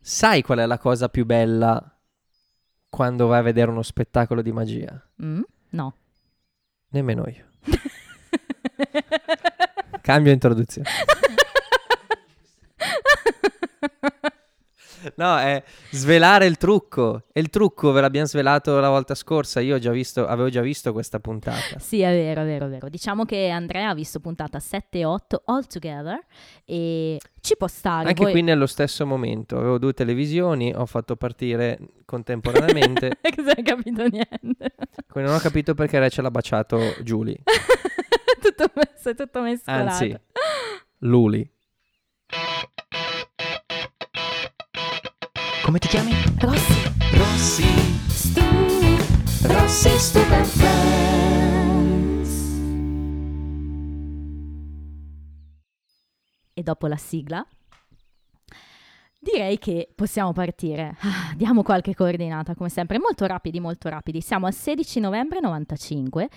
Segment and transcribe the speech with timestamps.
[0.00, 1.94] Sai qual è la cosa più bella
[2.88, 5.00] quando vai a vedere uno spettacolo di magia?
[5.22, 5.42] Mm?
[5.70, 5.94] No.
[6.88, 7.46] Nemmeno io.
[10.00, 10.88] Cambio introduzione.
[15.16, 17.24] No, è svelare il trucco.
[17.32, 19.60] E il trucco ve l'abbiamo svelato la volta scorsa.
[19.60, 21.78] Io ho già visto, avevo già visto questa puntata.
[21.78, 22.88] Sì, è vero, è vero, è vero.
[22.88, 26.18] Diciamo che Andrea ha visto puntata 7 e 8 all together
[26.64, 28.08] e ci può stare.
[28.08, 29.56] Anche Voi- qui nello stesso momento.
[29.56, 33.18] Avevo due televisioni, ho fatto partire contemporaneamente.
[33.34, 34.74] Cosa hai capito niente?
[35.08, 37.38] quindi non ho capito perché Rachel ha baciato Julie.
[38.40, 39.90] tutto messo, è tutto mescolato.
[39.90, 40.18] Anzi,
[40.98, 41.48] Luli.
[45.70, 46.10] Come ti chiami?
[46.40, 47.62] Rossi, Rossi.
[48.08, 48.40] stu,
[49.46, 52.28] Rossi Stupid Friends.
[56.52, 57.46] e dopo la sigla
[59.16, 60.96] direi che possiamo partire.
[61.02, 64.20] Ah, diamo qualche coordinata, come sempre, molto rapidi, molto rapidi.
[64.20, 66.28] Siamo al 16 novembre 95.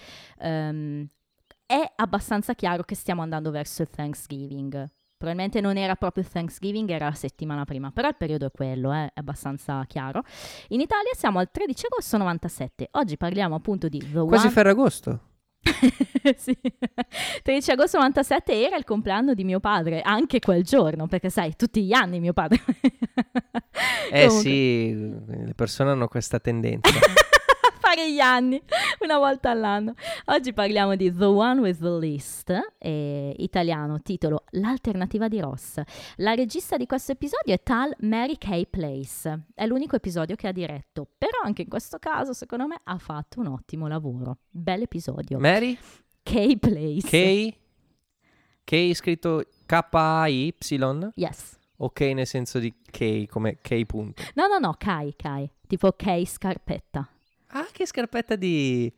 [0.41, 1.07] Ehm,
[1.65, 4.91] è abbastanza chiaro che stiamo andando verso il Thanksgiving.
[5.23, 9.05] Probabilmente non era proprio Thanksgiving, era la settimana prima, però il periodo è quello, eh,
[9.05, 10.21] è abbastanza chiaro.
[10.67, 12.89] In Italia siamo al 13 agosto 97.
[12.91, 14.53] Oggi parliamo appunto di The Quasi One...
[14.53, 15.19] Ferragosto.
[16.35, 16.57] sì.
[17.41, 21.85] 13 agosto 97 era il compleanno di mio padre, anche quel giorno, perché sai, tutti
[21.85, 22.61] gli anni mio padre.
[24.11, 26.91] Eh Comunque, sì, le persone hanno questa tendenza.
[27.93, 28.59] fare gli anni
[29.01, 29.93] una volta all'anno.
[30.25, 35.79] Oggi parliamo di The One with the List, eh, italiano, titolo L'alternativa di Ross.
[36.15, 39.45] La regista di questo episodio è tal Mary Kay Place.
[39.53, 43.39] È l'unico episodio che ha diretto, però anche in questo caso, secondo me, ha fatto
[43.39, 44.39] un ottimo lavoro.
[44.49, 45.37] Bell'episodio.
[45.37, 45.77] Mary?
[46.23, 47.07] Kay Place.
[47.07, 47.57] K?
[48.63, 50.55] K scritto K-A-Y?
[51.15, 51.59] Yes.
[51.77, 54.23] O K nel senso di K come K punto?
[54.35, 55.49] No, no, no, Kai, Kai.
[55.67, 57.12] Tipo Kay Scarpetta.
[57.53, 58.91] Ah, che scarpetta di...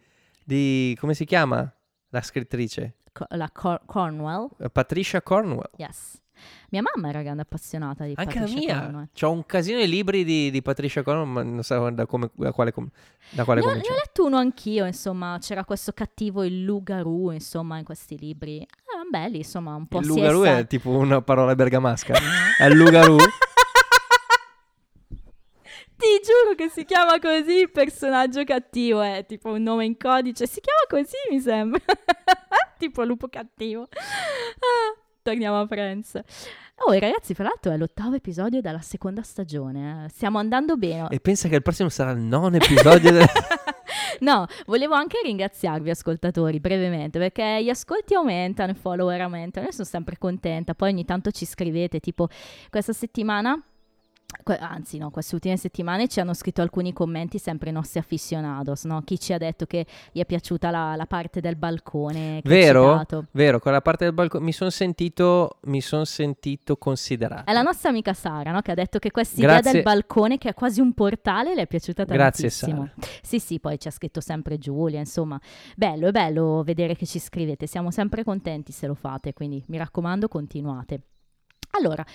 [0.43, 0.95] di...
[0.99, 1.69] come si chiama?
[2.09, 2.95] La scrittrice?
[3.11, 4.49] Co- la Cor- Cornwell.
[4.59, 5.69] Eh, Patricia Cornwell.
[5.77, 6.21] Yes.
[6.69, 8.79] Mia mamma era grande appassionata di Anche Patricia la mia.
[8.81, 9.07] Cornwell.
[9.17, 12.51] C'ho un casino di libri di, di Patricia Cornwell, ma non so da, come, da
[12.51, 12.89] quale, com-
[13.29, 17.31] da quale Ne ho, ne ho letto uno anch'io, insomma, c'era questo cattivo il Lugarù,
[17.31, 18.57] insomma, in questi libri.
[18.57, 20.49] Erano belli, insomma, un po' Il Lugarù CSI.
[20.49, 22.13] è tipo una parola bergamasca.
[22.59, 23.15] è il Lugarù.
[25.97, 30.45] Ti giuro che si chiama così il personaggio cattivo, è tipo un nome in codice,
[30.45, 31.79] si chiama così mi sembra,
[32.78, 33.83] tipo lupo cattivo.
[33.83, 36.19] Ah, torniamo a Friends.
[36.79, 40.09] Oh, e ragazzi, fra l'altro è l'ottavo episodio della seconda stagione, eh.
[40.09, 41.07] stiamo andando bene.
[41.09, 43.12] e pensa che il prossimo sarà il nono episodio.
[43.12, 43.25] del-
[44.19, 49.85] No, volevo anche ringraziarvi ascoltatori brevemente perché gli ascolti aumentano, i follower aumentano, io sono
[49.85, 52.29] sempre contenta, poi ogni tanto ci scrivete, tipo
[52.69, 53.62] questa settimana,
[54.59, 59.01] anzi no, queste ultime settimane ci hanno scritto alcuni commenti sempre i nostri aficionados, no?
[59.03, 63.06] Chi ci ha detto che gli è piaciuta la, la parte del balcone Vero?
[63.31, 67.50] Vero, quella parte del balcone mi sono sentito, mi son sentito considerato.
[67.50, 68.62] È la nostra amica Sara, no?
[68.62, 71.68] Che ha detto che questa idea del balcone, che è quasi un portale, le è
[71.68, 72.90] piaciuta Grazie, tantissimo.
[73.22, 75.40] Sì, sì, poi ci ha scritto sempre Giulia, insomma.
[75.75, 77.68] Bello, è bello vedere che ci scrivete.
[77.68, 81.01] Siamo sempre contenti se lo fate, quindi mi raccomando, continuate.
[81.72, 82.06] Allora,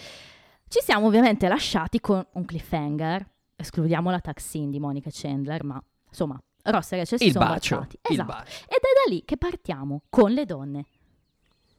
[0.71, 3.29] ci siamo ovviamente lasciati con un cliffhanger.
[3.57, 7.77] Escludiamo la taxin di Monica Chandler, ma insomma, Ross e Rachel si il sono bacio.
[7.77, 7.99] baciati.
[8.03, 8.27] Esatto.
[8.33, 8.65] bacio.
[8.65, 10.85] Ed è da lì che partiamo con le donne.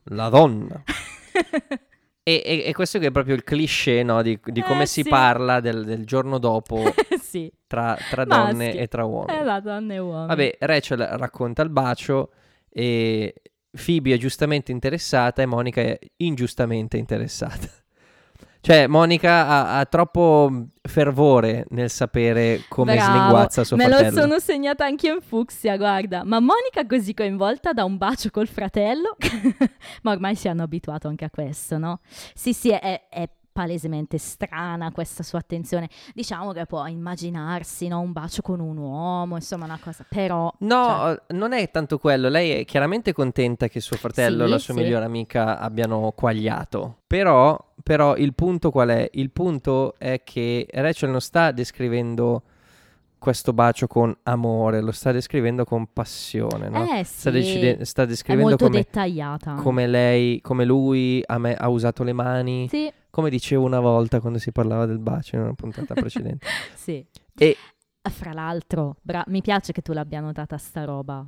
[0.03, 0.83] La donna.
[2.23, 5.01] E, e- e questo che è proprio il cliché, no, di, di come Eh, si
[5.01, 5.09] sì.
[5.09, 6.77] parla del, del giorno dopo
[7.19, 8.51] sì, tra, tra Maschi.
[8.51, 9.39] donne e tra uomini.
[9.39, 10.25] è la donna e uomo.
[10.27, 12.31] Vabbè, Rachel racconta il bacio
[12.69, 13.33] e
[13.71, 17.67] Phoebe è giustamente interessata e Monica è ingiustamente interessata.
[18.61, 24.15] Cioè, Monica ha, ha troppo fervore nel sapere come Bravo, slinguazza suo Me fratello.
[24.15, 26.23] lo sono segnata anche in fucsia, guarda.
[26.23, 29.17] Ma Monica così coinvolta da un bacio col fratello?
[30.03, 32.01] Ma ormai si hanno abituato anche a questo, no?
[32.35, 33.29] Sì, sì, è, è
[33.61, 35.87] palesemente strana questa sua attenzione.
[36.15, 37.99] Diciamo che può immaginarsi, no?
[37.99, 40.03] Un bacio con un uomo, insomma, una cosa.
[40.09, 40.51] Però...
[40.59, 42.27] No, cioè, eh, non è tanto quello.
[42.27, 44.79] Lei è chiaramente contenta che suo fratello e Sì, la sua sì.
[44.79, 47.01] migliore amica abbiano quagliato.
[47.05, 49.07] Però, però il punto qual è?
[49.13, 52.41] Il punto è che Rachel non sta descrivendo
[53.19, 56.85] questo bacio con amore, lo sta descrivendo con passione, no?
[56.85, 59.53] eh sta, sì, decide- sta è descrivendo molto come, dettagliata.
[59.53, 64.19] come lei, come lui ha, me- ha usato le mani, Sì, come dicevo una volta
[64.19, 66.47] quando si parlava del bacio in una puntata precedente.
[66.73, 67.05] sì.
[67.37, 67.55] E
[68.09, 71.23] Fra l'altro, bra- mi piace che tu l'abbia notata sta roba.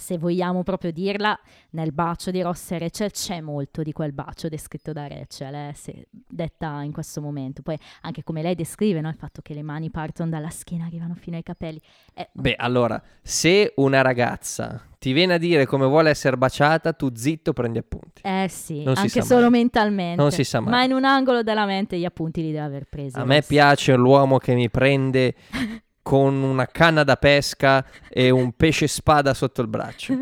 [0.00, 1.38] Se vogliamo proprio dirla,
[1.70, 5.72] nel bacio di Ross e Rachel c'è molto di quel bacio descritto da Rachel, eh,
[5.76, 7.62] se- detta in questo momento.
[7.62, 11.14] Poi anche come lei descrive, no, il fatto che le mani partono dalla schiena, arrivano
[11.14, 11.80] fino ai capelli.
[12.12, 17.10] È Beh, allora, se una ragazza ti viene a dire come vuole essere baciata, tu
[17.14, 18.22] zitto prendi appunti.
[18.24, 19.60] Eh sì, Non anche solo mai.
[19.60, 20.20] mentalmente.
[20.20, 20.70] Non si sa mai.
[20.70, 23.16] Ma in un angolo della mente gli appunti li deve aver presi.
[23.18, 23.46] A me Ross.
[23.46, 25.34] piace l'uomo che mi prende
[26.02, 30.14] con una canna da pesca e un pesce spada sotto il braccio.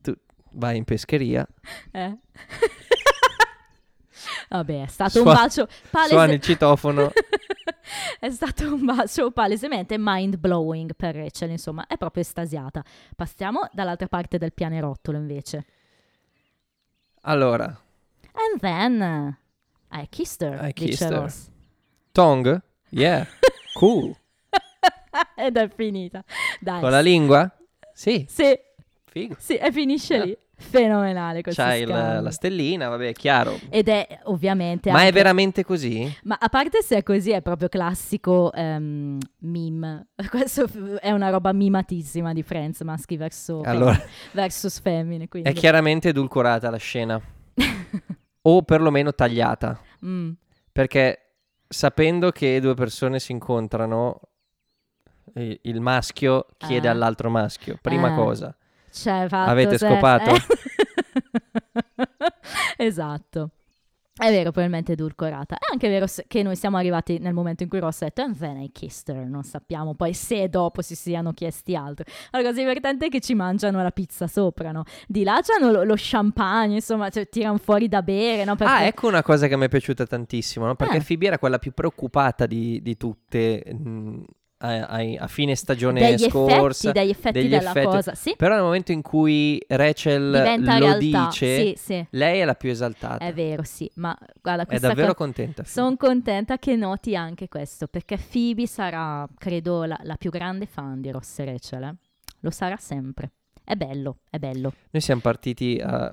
[0.00, 0.14] Tu
[0.52, 1.46] vai in pescheria,
[1.90, 2.16] Eh.
[4.48, 7.10] Vabbè, è stato un Suona- bacio palese- suoni il citofono.
[8.20, 12.84] è stato un bacio palesemente mind blowing per Rachel, insomma, è proprio estasiata.
[13.16, 15.64] Passiamo dall'altra parte del pianerottolo invece.
[17.22, 19.36] Allora, And then
[19.92, 21.20] I kissed her, I kissed her.
[21.20, 21.50] Ross.
[22.12, 22.60] tongue?
[22.90, 23.26] Yeah,
[23.74, 24.14] cool.
[25.36, 26.24] Ed è finita.
[26.60, 26.80] Dai.
[26.80, 27.50] Con la lingua?
[27.94, 28.58] Sì, Sì,
[29.04, 29.34] figo.
[29.38, 30.24] sì, e finisce Eh.
[30.26, 30.36] lì.
[30.62, 32.20] Fenomenale questo C'hai scambio.
[32.20, 33.58] la stellina, vabbè, è chiaro.
[33.68, 36.08] Ed è ovviamente Ma è anche- veramente così?
[36.22, 40.06] Ma a parte se è così, è proprio classico ehm, meme.
[40.30, 40.68] Questo
[41.00, 44.00] è una roba mimatissima di Friends, maschi verso Allora,
[44.32, 45.26] versus femmine.
[45.26, 45.48] Quindi.
[45.48, 47.20] è chiaramente edulcorata la scena.
[48.44, 49.80] O perlomeno tagliata.
[50.04, 50.30] Mm.
[50.72, 51.18] Perché
[51.68, 54.20] sapendo che due persone si incontrano,
[55.34, 56.90] il, maschio chiede Eh.
[56.90, 58.16] all'altro maschio, prima Eh.
[58.16, 58.54] cosa.
[58.90, 60.30] Cioè, fatto Avete se- scopato?
[60.34, 60.40] eh.
[62.76, 63.50] esatto.
[64.14, 65.56] È vero, probabilmente edulcorata.
[65.56, 68.36] È anche vero che noi siamo arrivati nel momento in cui Ross ha detto And
[68.38, 69.24] then I kissed her.
[69.26, 72.04] Non sappiamo poi se dopo si siano chiesti altro.
[72.30, 74.84] La cosa divertente è che ci mangiano la pizza sopra, no?
[75.08, 78.54] Di là c'hanno lo, lo champagne, insomma, cioè, tirano fuori da bere, no?
[78.54, 80.74] Perché- Ah, ecco una cosa che mi è piaciuta tantissimo, no?
[80.76, 81.02] Perché Eh.
[81.02, 84.22] Phoebe era quella più preoccupata di, di tutte mh,
[84.64, 86.88] a, a fine stagione degli scorsa.
[86.90, 87.86] effetti, degli effetti degli della effetti.
[87.86, 88.14] cosa.
[88.14, 90.98] Sì, Però nel momento in cui Rachel diventa lo realtà.
[91.26, 93.24] dice, Sì, sì, lei è la più esaltata.
[93.24, 93.90] è vero, sì.
[93.94, 95.14] Ma guarda, È davvero cosa...
[95.14, 95.64] contenta.
[95.64, 101.00] Sono contenta che noti anche questo, perché Phoebe sarà, credo, la, la più grande fan
[101.00, 101.82] di Ross e Rachel.
[101.82, 101.94] eh.
[102.40, 103.32] Lo sarà sempre.
[103.64, 104.72] È bello, è bello.
[104.90, 106.12] Noi siamo partiti a-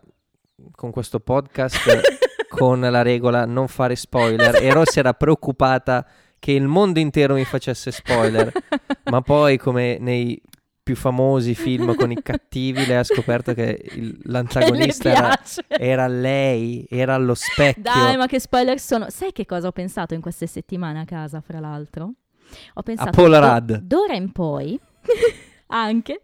[0.71, 2.01] con questo podcast
[2.49, 6.05] con la regola non fare spoiler e Ross era preoccupata
[6.39, 8.51] che il mondo intero mi facesse spoiler,
[9.11, 10.41] ma poi come nei
[10.81, 16.07] più famosi film con i cattivi lei ha scoperto che il- l'antagonista Che era, era
[16.07, 17.83] lei, era allo specchio.
[17.83, 19.09] Dai, ma che spoiler sono?
[19.09, 22.13] Sai che cosa ho pensato in queste settimane a casa, fra l'altro?
[22.73, 23.71] Ho pensato Paul d'o- Rudd.
[23.73, 24.79] d'ora in poi,
[25.67, 26.21] anche,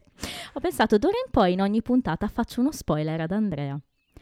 [0.53, 3.79] ho pensato d'ora in poi in ogni puntata faccio uno spoiler ad Andrea.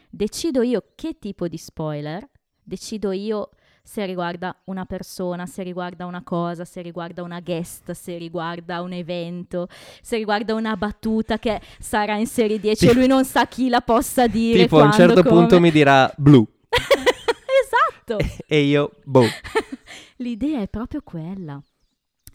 [0.10, 2.28] Decido io che tipo di spoiler,
[2.62, 3.52] decido io
[3.86, 8.94] se riguarda una persona, se riguarda una cosa, se riguarda una guest, se riguarda un
[8.94, 9.68] evento,
[10.02, 13.82] se riguarda una battuta che sarà in serie 10 e lui non sa chi la
[13.82, 14.60] possa dire.
[14.64, 15.42] tipo a un quando, certo come.
[15.42, 18.18] punto mi dirà blu esatto.
[18.48, 19.28] e io boh.
[20.18, 21.62] L'idea è proprio quella.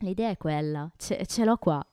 [0.01, 0.91] L'idea è quella.
[0.99, 1.85] Ce, ce l'ho qua.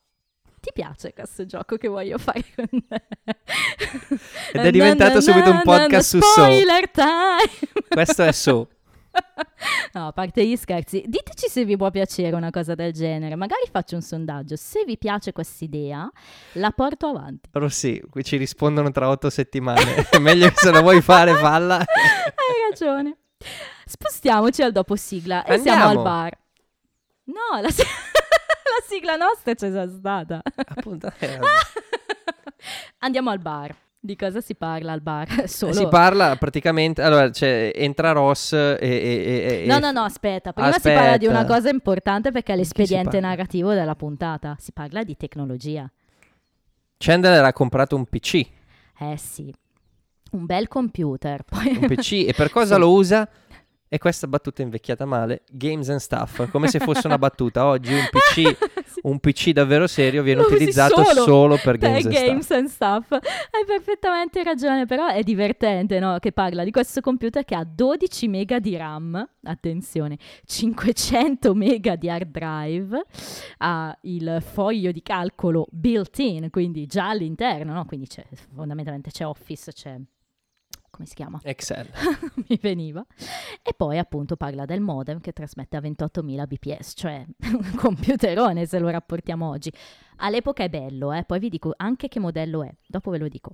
[0.59, 3.03] Ti piace questo gioco che voglio fare con te?
[4.51, 6.31] Ed è diventato subito un podcast su So.
[6.31, 7.83] Spoiler time!
[7.87, 8.67] Questo è So.
[9.93, 13.35] No, a parte gli scherzi, diteci se vi può piacere una cosa del genere.
[13.35, 14.57] Magari faccio un sondaggio.
[14.57, 16.09] Se vi piace quest'idea,
[16.53, 17.47] la porto avanti.
[17.49, 20.07] Però sì, qui ci rispondono tra otto settimane.
[20.09, 21.77] È meglio che se la vuoi fare, falla.
[21.79, 23.17] Hai ragione.
[23.85, 25.99] Spostiamoci al dopo sigla e siamo Andiamo.
[25.99, 26.37] al bar.
[27.25, 30.41] No, la, si- la sigla nostra c'è già stata.
[30.75, 31.39] Appunto, eh,
[32.99, 33.73] Andiamo al bar.
[34.05, 35.45] Di cosa si parla al bar?
[35.49, 35.73] Solo...
[35.73, 37.01] Si parla praticamente.
[37.01, 38.77] Allora, c'è, entra Ross e.
[38.79, 40.53] e- e- No, no, no, aspetta.
[40.53, 41.55] Prima si parla di una Aspetta.
[41.55, 44.55] cosa importante perché è l'espediente narrativo della puntata.
[44.59, 45.91] Si parla di tecnologia.
[46.97, 48.45] Chandler ha comprato un PC.
[48.99, 49.51] Eh sì.
[50.31, 51.43] Un bel computer.
[51.43, 51.75] Poi...
[51.81, 52.25] Un PC.
[52.27, 52.79] e per cosa Sì.
[52.81, 53.27] lo usa?
[53.95, 55.43] E questa battuta invecchiata male.
[55.49, 56.49] Games and stuff.
[56.51, 57.65] Come se fosse una battuta.
[57.65, 58.57] Oggi un PC,
[58.91, 58.99] Sì.
[59.03, 62.57] un PC davvero serio viene Lo utilizzato solo solo, per per games, and games stuff.
[62.57, 63.11] and stuff.
[63.13, 66.17] Hai perfettamente ragione, però è divertente, no?
[66.19, 72.09] Che parla di questo computer che ha 12 mega di RAM, attenzione, 500 mega di
[72.09, 73.01] hard drive,
[73.59, 77.85] ha il foglio di calcolo built-in, quindi già all'interno, no?
[77.85, 79.97] Quindi c'è, fondamentalmente c'è Office, c'è...
[80.95, 81.39] come si chiama?
[81.43, 81.89] Excel.
[82.47, 83.05] mi veniva.
[83.61, 88.79] E poi appunto parla del modem che trasmette a 28.000 bps, cioè un computerone se
[88.79, 89.71] lo rapportiamo oggi.
[90.17, 91.25] All'epoca è bello, eh?
[91.25, 93.51] poi vi dico anche che modello è, dopo ve lo dico.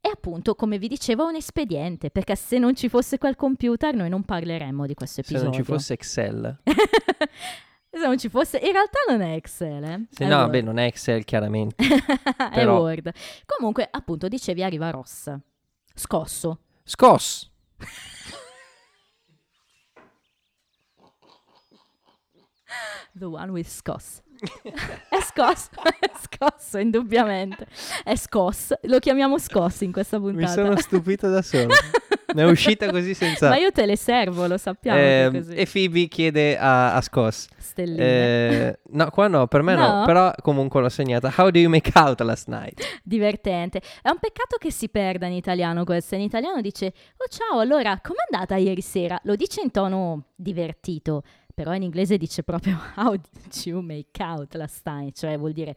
[0.00, 4.10] E appunto, come vi dicevo, un espediente, perché se non ci fosse quel computer noi
[4.10, 5.48] non parleremmo di questo Se episodio.
[5.48, 6.58] non ci fosse Excel.
[7.90, 8.58] se non ci fosse.
[8.58, 10.06] In realtà non è Excel, eh?
[10.10, 10.50] Se È no, Word.
[10.50, 11.82] beh, non è Excel chiaramente.
[12.36, 13.10] è però- Word.
[13.46, 15.34] Comunque, appunto, dicevi arriva Ross.
[15.96, 16.58] Scosso.
[16.86, 17.50] Scos.
[23.16, 24.22] The one with scoss.
[25.08, 25.70] È scosso,
[26.00, 27.66] è scosso, indubbiamente.
[28.02, 28.72] È scoss.
[28.82, 30.52] Lo chiamiamo scoss in questa Mi puntata.
[30.52, 31.72] sono stupito da solo.
[32.34, 33.48] Mi è uscita così senza...
[33.48, 35.54] Ma io te le servo, lo sappiamo così.
[35.54, 37.48] e Phoebe chiede a, a Scos.
[37.76, 39.98] Eh, no, qua no, per me no.
[40.00, 40.04] No?
[40.04, 41.32] Però comunque l'ho segnata.
[41.36, 43.00] How do you make out last night?
[43.02, 43.80] Divertente.
[44.02, 46.14] È un peccato che si perda in italiano questo.
[46.14, 46.86] In italiano dice,
[47.16, 49.18] oh ciao, allora, com'è andata ieri sera?
[49.24, 51.22] Lo dice in tono divertito,
[51.54, 55.16] però in inglese dice proprio how did you make out last night?
[55.16, 55.74] Cioè vuol dire,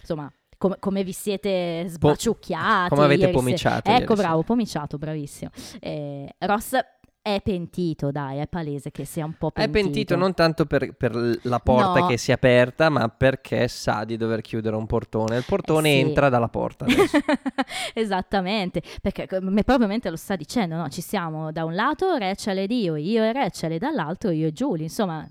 [0.00, 2.88] insomma, come, come vi siete sbaciucchiati.
[2.88, 5.50] come avete pomiciato ieri Ecco, bravo, pomiciato, bravissimo.
[5.78, 6.76] Eh, Ross
[7.22, 9.82] è pentito, dai, è palese che sia un po' È pentito.
[9.82, 12.06] pentito non tanto per, per la porta No.
[12.06, 15.36] che si è aperta, ma perché sa di dover chiudere un portone.
[15.36, 16.08] Il portone Eh sì.
[16.08, 16.86] entra dalla porta.
[17.94, 20.88] Esattamente, perché come probabilmente lo sta dicendo, no?
[20.88, 24.52] Ci siamo da un lato Rachel ed io, io e Rachel, e dall'altro io e
[24.52, 25.28] Julie, insomma.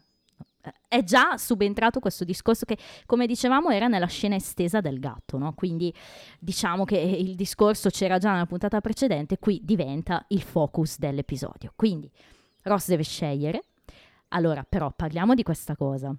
[0.87, 5.53] È già subentrato questo discorso che, come dicevamo, era nella scena estesa del gatto, no?
[5.53, 5.93] Quindi
[6.37, 11.71] diciamo che il discorso c'era già nella puntata precedente, qui diventa il focus dell'episodio.
[11.75, 12.11] Quindi
[12.63, 13.63] Ross deve scegliere.
[14.29, 16.13] Allora, però, parliamo di questa cosa.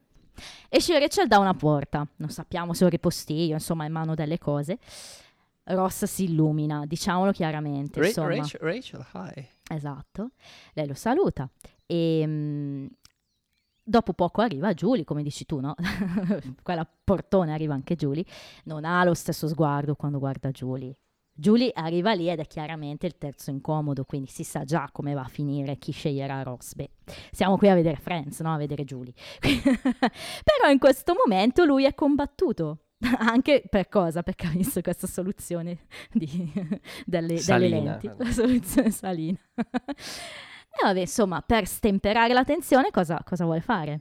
[0.68, 4.14] Esce Rachel da una porta, non sappiamo se è un ripostiglio, insomma, è in mano
[4.14, 4.78] delle cose.
[5.64, 8.00] Ross si illumina, diciamolo chiaramente.
[8.00, 8.26] Ra-.
[8.26, 9.48] Rachel, Rachel, hi.
[9.68, 10.30] Esatto.
[10.72, 11.48] Lei lo saluta.
[11.86, 12.86] E mm,
[13.82, 15.74] dopo poco arriva Julie, come dici tu, no?
[16.62, 18.24] Quella portone arriva anche Julie.
[18.64, 20.96] Non ha lo stesso sguardo quando guarda Julie.
[21.32, 25.22] Julie arriva lì ed è chiaramente il terzo incomodo, quindi si sa già come va
[25.22, 26.74] a finire chi sceglierà Ross.
[26.74, 26.90] Beh,
[27.30, 28.52] siamo qui a vedere Friends, no?
[28.52, 29.14] A vedere Julie.
[29.40, 32.84] Però in questo momento lui è combattuto.
[33.18, 34.22] Anche per cosa?
[34.22, 36.52] Perché ha visto questa soluzione di-
[37.06, 39.38] delle, delle lenti, la soluzione salina.
[40.70, 44.00] E vabbè, insomma, per stemperare la tensione, cosa, cosa vuole fare?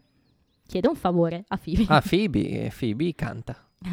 [0.67, 1.85] Chiede un favore a Phoebe.
[1.87, 3.55] Ah, Phoebe, e Phoebe canta.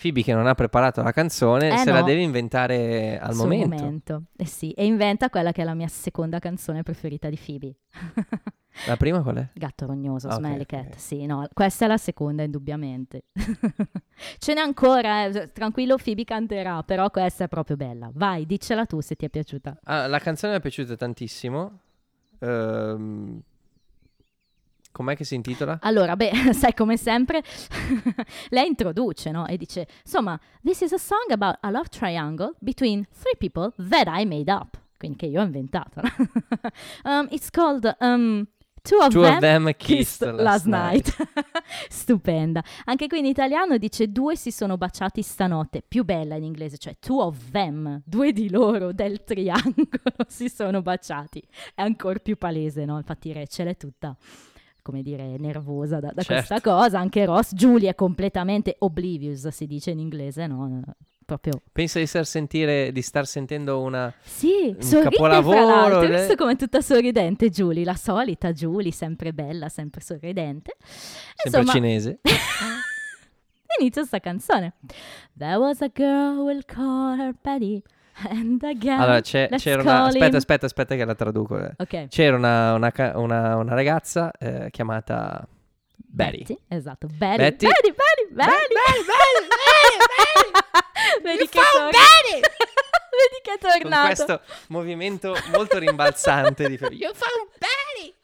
[0.00, 2.06] Phoebe che non ha preparato la canzone, Eh, se la no.
[2.06, 4.24] deve inventare al Sul momento.
[4.36, 7.74] Eh sì, e inventa quella che è la mia seconda canzone preferita di Phoebe.
[8.86, 9.48] La prima qual è?
[9.54, 10.66] Gatto rognoso, Ok, Smelly.
[10.66, 10.94] Cat.
[10.96, 13.24] Sì, no, questa è la seconda, indubbiamente.
[14.38, 18.10] Ce n'è ancora, eh, tranquillo, Phoebe canterà, però questa è proprio bella.
[18.14, 19.78] Vai, diccela tu se ti è piaciuta.
[19.84, 21.78] Ah, la canzone mi è piaciuta tantissimo.
[22.40, 23.40] Ehm,
[24.92, 25.78] com'è che si intitola?
[25.82, 27.42] Allora, beh, sai come sempre,
[28.50, 29.46] lei introduce, no?
[29.46, 34.06] E dice, insomma, this is a song about a love triangle between three people that
[34.08, 34.76] I made up.
[34.96, 36.00] Quindi che io ho inventato.
[37.04, 38.46] um, it's called um,
[38.82, 41.14] Two of Two Them of them Kissed kissed Last Night.
[41.88, 42.62] Stupenda.
[42.84, 46.96] Anche qui in italiano dice due si sono baciati stanotte, più bella in inglese, cioè
[46.98, 51.42] two of them, due di loro del triangolo si sono baciati.
[51.74, 52.96] È ancora più palese, no?
[52.96, 54.16] Infatti Rachel è tutta
[54.82, 56.32] come dire, nervosa da, da Certo.
[56.46, 56.98] questa cosa.
[56.98, 60.82] Anche Ross, Julie è completamente oblivious, si dice in inglese, no?
[61.28, 64.10] Proprio Pensa di star, sentire, di star sentendo una...
[64.22, 68.50] sì, Un sorride capolavoro, fra l'altro, hai visto come è tutta sorridente Julie, la solita
[68.54, 70.76] Julie, sempre bella, sempre sorridente.
[70.80, 72.20] Sempre Insomma, cinese.
[73.78, 74.72] inizia sta canzone.
[75.36, 77.82] There was a girl, we'll call her Betty,
[78.30, 80.04] and again, Allora, c'era una...
[80.04, 81.58] Aspetta, aspetta, aspetta che la traduco.
[81.58, 81.72] eh.
[81.76, 82.08] Ok.
[82.08, 85.46] C'era una, una- una ragazza eh, chiamata
[86.10, 86.58] Betty.
[86.68, 87.36] esatto, Betty.
[87.36, 87.66] Betty.
[87.66, 88.68] Betty, Betty, Betty.
[91.22, 91.90] Vedi che tor-
[93.18, 94.06] Vedi che è Con tornato.
[94.06, 98.14] questo movimento molto rimbalzante di You found Betty!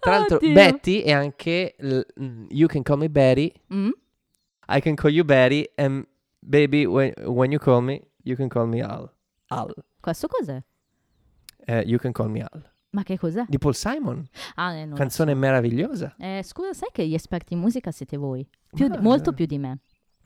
[0.00, 0.52] Tra l'altro, Oddio.
[0.52, 3.90] Betty è anche l- mm, You can call me Betty, Mm?
[4.68, 6.06] I can call you Betty, and
[6.40, 9.12] baby, when, when you call me, you can call me Al.
[9.48, 9.74] Al.
[10.00, 10.60] Questo cos'è?
[11.66, 12.70] Eh, you can call me Al.
[12.96, 13.44] Ma che cos'è?
[13.46, 14.26] Di Paul Simon.
[14.54, 16.14] Ah, eh, non Canzone meravigliosa.
[16.18, 16.24] so.
[16.24, 18.48] Eh, scusa, sai che gli esperti in musica siete voi?
[18.74, 19.34] Più Ah, molto eh.
[19.34, 19.80] più di me,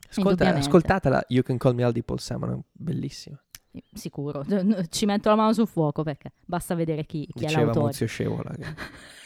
[0.08, 3.36] Ascolta, ascoltatela, You can call me Al di Paul Simon, è bellissima.
[3.92, 4.44] sicuro.
[4.88, 7.86] Ci metto la mano sul fuoco perché basta vedere chi, chi è Diceva l'autore.
[7.86, 8.50] Muzio Scevola.
[8.54, 8.66] che-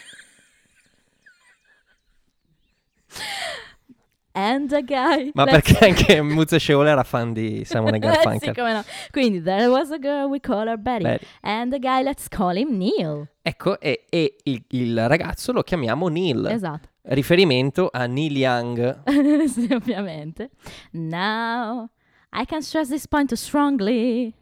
[4.37, 5.31] And a guy.
[5.35, 8.55] Ma let's- perché anche Muzio Scevola era fan di Simon Eh, sì, Garfunkel.
[8.55, 8.85] come no.
[9.13, 11.05] Quindi, there was a girl, we call her Betty.
[11.05, 11.25] Betty.
[11.43, 13.29] And a guy, let's call him Neil.
[13.43, 16.89] Ecco, e, e il, il ragazzo lo chiamiamo Neil, Esatto.
[17.03, 19.03] riferimento a Neil Young.
[19.47, 20.51] sì, ovviamente.
[20.93, 21.89] Now,
[22.33, 24.33] I can stress this point strongly.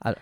[0.00, 0.16] Al-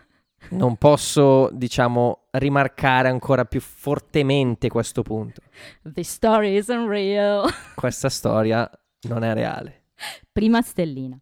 [0.50, 5.40] Non posso, diciamo, rimarcare ancora più fortemente questo punto.
[5.82, 7.48] The story isn't real.
[7.74, 8.70] Questa storia
[9.08, 9.84] non è reale.
[10.32, 11.18] Prima stellina.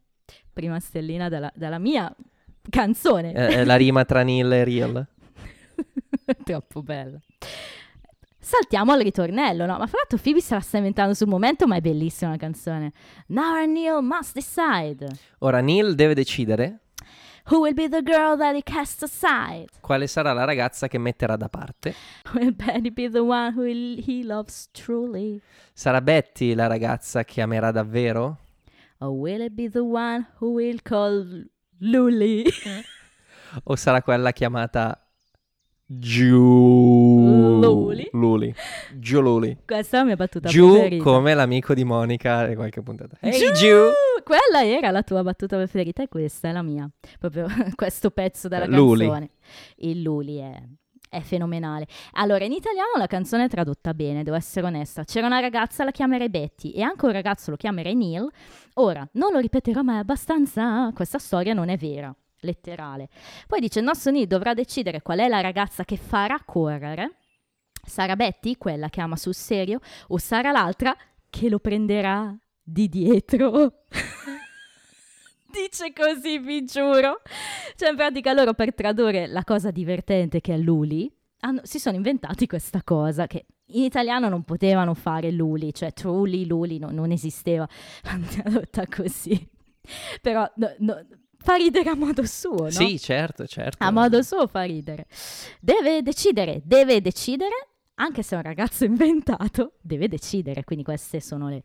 [0.53, 2.15] Prima stellina dalla, dalla mia
[2.69, 3.33] canzone.
[3.33, 5.07] È, è la rima tra Neil e Real.
[6.45, 7.19] Troppo bella.
[8.41, 9.77] Saltiamo al ritornello, no?
[9.77, 12.93] Ma fra l'altro Phoebe se la sta inventando sul momento, ma è bellissima la canzone.
[13.27, 15.07] Now Neil must decide.
[15.41, 16.81] Ora Neil deve decidere
[17.51, 19.69] Who will be the girl that he casts aside?
[19.81, 21.95] quale sarà la ragazza che metterà da parte.
[22.35, 25.41] Will Betty be the one who he loves truly?
[25.73, 28.39] Sarà Betty la ragazza che amerà davvero?
[28.99, 31.49] Or will it be the one who will call
[31.81, 32.45] Luli?
[33.65, 35.03] O sarà quella chiamata
[35.87, 37.08] Giù...
[37.67, 38.09] Luli?
[38.13, 38.55] Luli.
[38.95, 39.57] Giù Luli.
[39.67, 41.03] Questa è la mia battuta Giù preferita.
[41.03, 43.17] come l'amico di Monica e qualche puntata.
[43.21, 43.53] Ehi Giù!
[43.53, 43.79] giù!
[44.25, 46.89] Quella era la tua battuta preferita e questa è la mia.
[47.19, 49.07] Proprio questo pezzo della Luli.
[49.07, 49.31] canzone.
[49.77, 50.61] Il Luli è,
[51.09, 51.87] è fenomenale.
[52.13, 55.05] Allora, in italiano la canzone è tradotta bene, devo essere onesta.
[55.05, 58.29] C'era una ragazza, la chiamerei Betty, e anche un ragazzo lo chiamerei Neil.
[58.75, 62.15] Ora, non lo ripeterò mai abbastanza, questa storia non è vera.
[62.41, 63.09] Letterale.
[63.49, 67.17] Poi dice: il nostro Neil dovrà decidere qual è la ragazza che farà correre.
[67.89, 70.97] Sarà Betty, quella che ama sul serio, o sarà l'altra
[71.31, 73.85] che lo prenderà di dietro?
[75.51, 77.23] Dice così, vi giuro.
[77.75, 81.97] Cioè, in pratica, loro per tradurre la cosa divertente che è Luli, hanno- si sono
[81.97, 87.11] inventati questa cosa che in italiano non potevano fare Luli, cioè Trulli, Luli, no- non
[87.13, 87.67] esisteva.
[88.03, 89.49] L'hanno tradotta così.
[90.21, 91.07] Però no- no,
[91.39, 92.71] fa ridere a modo suo, no?
[92.71, 93.83] Sì, certo, certo.
[93.83, 95.07] A modo suo fa ridere.
[95.61, 97.68] Deve decidere, deve decidere,
[97.99, 100.65] anche se è un ragazzo inventato, deve decidere.
[100.65, 101.63] Quindi queste sono le...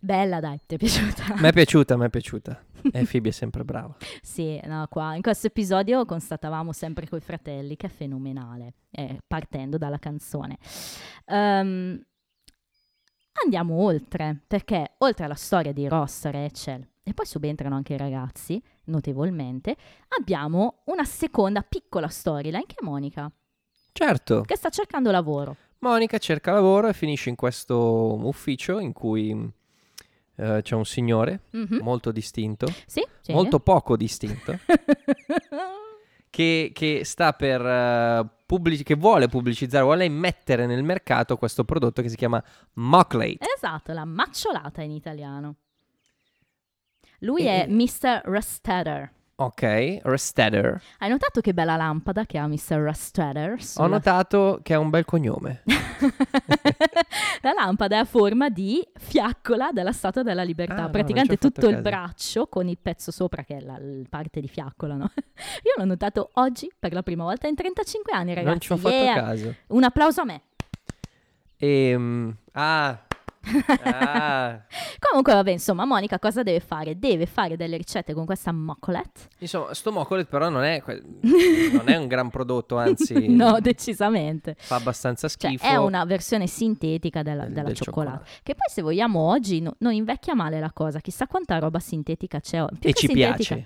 [0.00, 1.34] Bella, dai, ti è piaciuta?
[1.38, 2.62] Mi è piaciuta, mi è piaciuta.
[2.92, 3.96] E Phoebe è sempre brava.
[4.22, 9.78] Sì, no, qua in questo episodio constatavamo sempre coi fratelli che è fenomenale, eh, partendo
[9.78, 10.58] dalla canzone.
[11.26, 12.00] Ehm,
[13.44, 18.62] andiamo oltre, perché oltre alla storia di Ross, Rachel e poi subentrano anche i ragazzi,
[18.84, 19.76] notevolmente,
[20.18, 23.30] abbiamo una seconda piccola storyline che è Monica,
[23.92, 25.56] Certo, che sta cercando lavoro.
[25.80, 27.76] Monica cerca lavoro e finisce in questo
[28.26, 29.30] ufficio in cui
[30.36, 33.32] eh, c'è un signore Mhm, molto distinto, Sì, sì.
[33.32, 34.58] molto poco distinto,
[36.30, 42.02] che, che sta per eh, pubblic- che vuole pubblicizzare, vuole immettere nel mercato questo prodotto
[42.02, 42.42] che si chiama
[42.74, 43.38] Mocklate.
[43.56, 45.56] esatto, la macciolata in italiano.
[47.20, 48.22] Lui E- è Mr.
[48.24, 49.12] Rustader.
[49.40, 50.82] Ok, Restader.
[50.98, 52.74] Hai notato che bella lampada che ha Mr.
[52.78, 53.52] Rustader?
[53.52, 55.62] Ho sulla- notato che ha un bel cognome.
[57.42, 61.36] la lampada è a forma di fiaccola della Statua della Libertà, Ah, no, praticamente ho
[61.36, 61.82] fatto tutto il caso.
[61.88, 65.08] braccio con il pezzo sopra che è la, la parte di fiaccola, no?
[65.62, 68.50] Io l'ho notato oggi per la prima volta in 35 anni, ragazzi.
[68.50, 69.14] non ci ho fatto Yeah!
[69.14, 69.54] caso.
[69.68, 70.42] Un applauso a me.
[71.58, 73.04] Ehm, ah,
[73.84, 74.60] ah.
[74.98, 76.98] Comunque, vabbè, insomma, Monica cosa deve fare?
[76.98, 79.20] Deve fare delle ricette con questa moccolette.
[79.38, 81.02] Insomma, sto Mocklate però non è, que-
[81.72, 84.56] non è un gran prodotto, anzi no, decisamente.
[84.58, 85.64] fa abbastanza Cioè, schifo.
[85.66, 88.10] è una versione sintetica della, Del- della del cioccolata.
[88.18, 88.40] cioccolato.
[88.42, 91.00] Che poi, se vogliamo, oggi no- non invecchia male la cosa.
[91.00, 92.64] Chissà quanta roba sintetica c'è.
[92.66, 93.64] Più E che ci sintetica.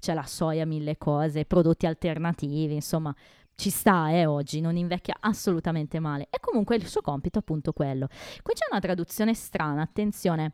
[0.00, 3.14] c'è la soia, mille cose, prodotti alternativi, insomma.
[3.56, 6.26] Ci sta, eh, oggi, non invecchia assolutamente male.
[6.30, 8.08] E comunque il suo compito è appunto quello.
[8.42, 10.52] Qui c'è una traduzione strana, attenzione.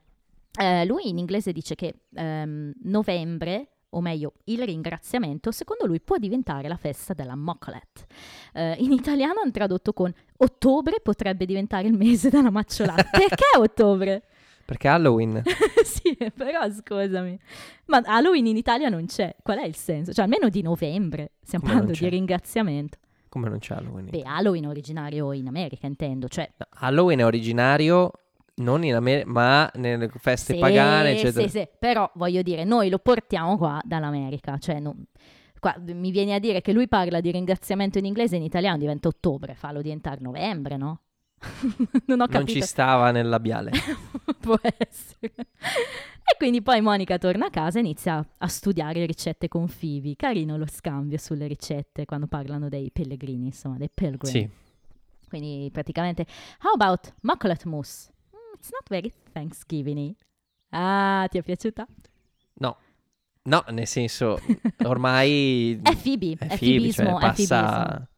[0.58, 6.16] Eh, lui in inglese dice che ehm, novembre, o meglio il ringraziamento, secondo lui può
[6.16, 8.06] diventare la festa della Moccolette.
[8.52, 13.04] Eh, in italiano hanno tradotto con ottobre potrebbe diventare il mese della macciolata.
[13.10, 14.24] Perché ottobre?
[14.70, 15.42] Perché Halloween.
[15.82, 17.36] sì, però scusami.
[17.86, 19.34] Ma Halloween in Italia non c'è.
[19.42, 20.12] Qual è il senso?
[20.12, 21.32] Cioè, almeno di novembre.
[21.42, 22.98] Stiamo Come parlando di ringraziamento.
[23.28, 24.10] Come non c'è Halloween?
[24.10, 26.28] Beh, Halloween è originario in America, intendo.
[26.28, 28.12] Cioè, No, Halloween è originario
[28.58, 31.48] non in America, ma nelle feste sì, pagane, eccetera.
[31.48, 34.56] Sì, sì, però voglio dire, noi lo portiamo qua dall'America.
[34.56, 35.04] Cioè, non-
[35.58, 39.08] qua mi vieni a dire che lui parla di ringraziamento in inglese, in italiano diventa
[39.08, 41.00] ottobre, fallo diventare novembre, no?
[42.06, 42.52] non ho Non capito.
[42.52, 43.70] ci stava nel labiale.
[44.40, 45.32] Può essere.
[45.34, 50.14] E quindi poi Monica torna a casa e inizia a studiare ricette con Phoebe.
[50.16, 54.30] Carino lo scambio sulle ricette quando parlano dei pellegrini, insomma, dei pilgrim.
[54.30, 54.48] sì.
[55.28, 56.26] Quindi praticamente,
[56.62, 58.10] how about maccolate mousse?
[58.34, 60.12] Mm, it's not very Thanksgiving.
[60.70, 61.86] Ah, ti è piaciuta?
[62.54, 62.76] No.
[63.42, 64.40] No, nel senso,
[64.84, 68.08] ormai È Phoebe, è è, Phoebe, cioè passa,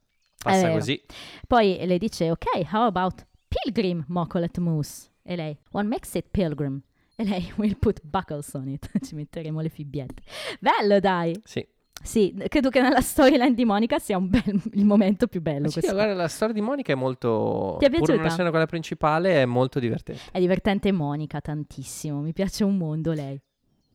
[0.43, 1.01] passa così.
[1.47, 5.09] Poi le dice, ok, how about pilgrim maccolate mousse?
[5.23, 6.81] E lei, what makes it pilgrim?
[7.15, 8.89] E lei, we'll put buckles on it.
[9.05, 10.21] Ci metteremo le fibbiette.
[10.59, 11.39] Bello, dai!
[11.43, 11.65] Sì.
[12.03, 15.69] Sì, credo che nella storyline di Monica sia un bel- il momento più bello.
[15.69, 17.77] Sì, guarda, la storia di Monica è molto...
[17.79, 18.27] Ti è Pur non piaciuta?
[18.27, 20.21] essendo quella principale, è molto divertente.
[20.31, 23.39] È divertente Monica tantissimo, mi piace un mondo lei.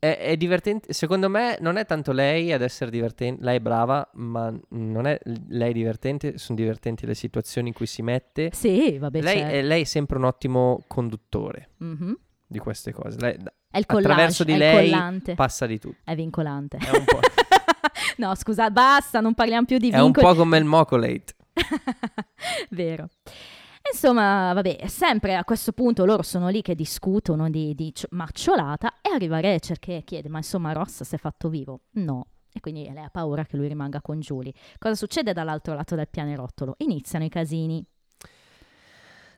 [0.00, 4.08] È, è divertente, secondo me non è tanto lei ad essere divertente, lei è brava,
[4.14, 8.50] ma non è lei divertente, sono divertenti le situazioni in cui si mette.
[8.52, 9.54] Sì, vabbè, Lei, certo.
[9.54, 12.16] è, lei è sempre un ottimo conduttore Mhm.
[12.46, 13.18] di queste cose.
[13.18, 13.37] Lei
[13.70, 15.96] È il collage, attraverso di lei collante, passa di tutto.
[16.04, 16.76] è vincolante.
[16.78, 17.18] È un po',
[18.18, 21.34] no, scusa, basta, non parliamo più di è un po' come il Mocolate.
[22.70, 23.08] Vero.
[23.92, 28.94] Insomma, vabbè, sempre a questo punto loro sono lì che discutono di, di cio- macciolata
[29.01, 31.81] e arriva Rachel che chiede, ma insomma Ross si è fatto vivo?
[31.92, 32.27] No.
[32.53, 34.53] E quindi lei ha paura che lui rimanga con Julie.
[34.79, 36.74] Cosa succede dall'altro lato del pianerottolo?
[36.79, 37.85] Iniziano i casini.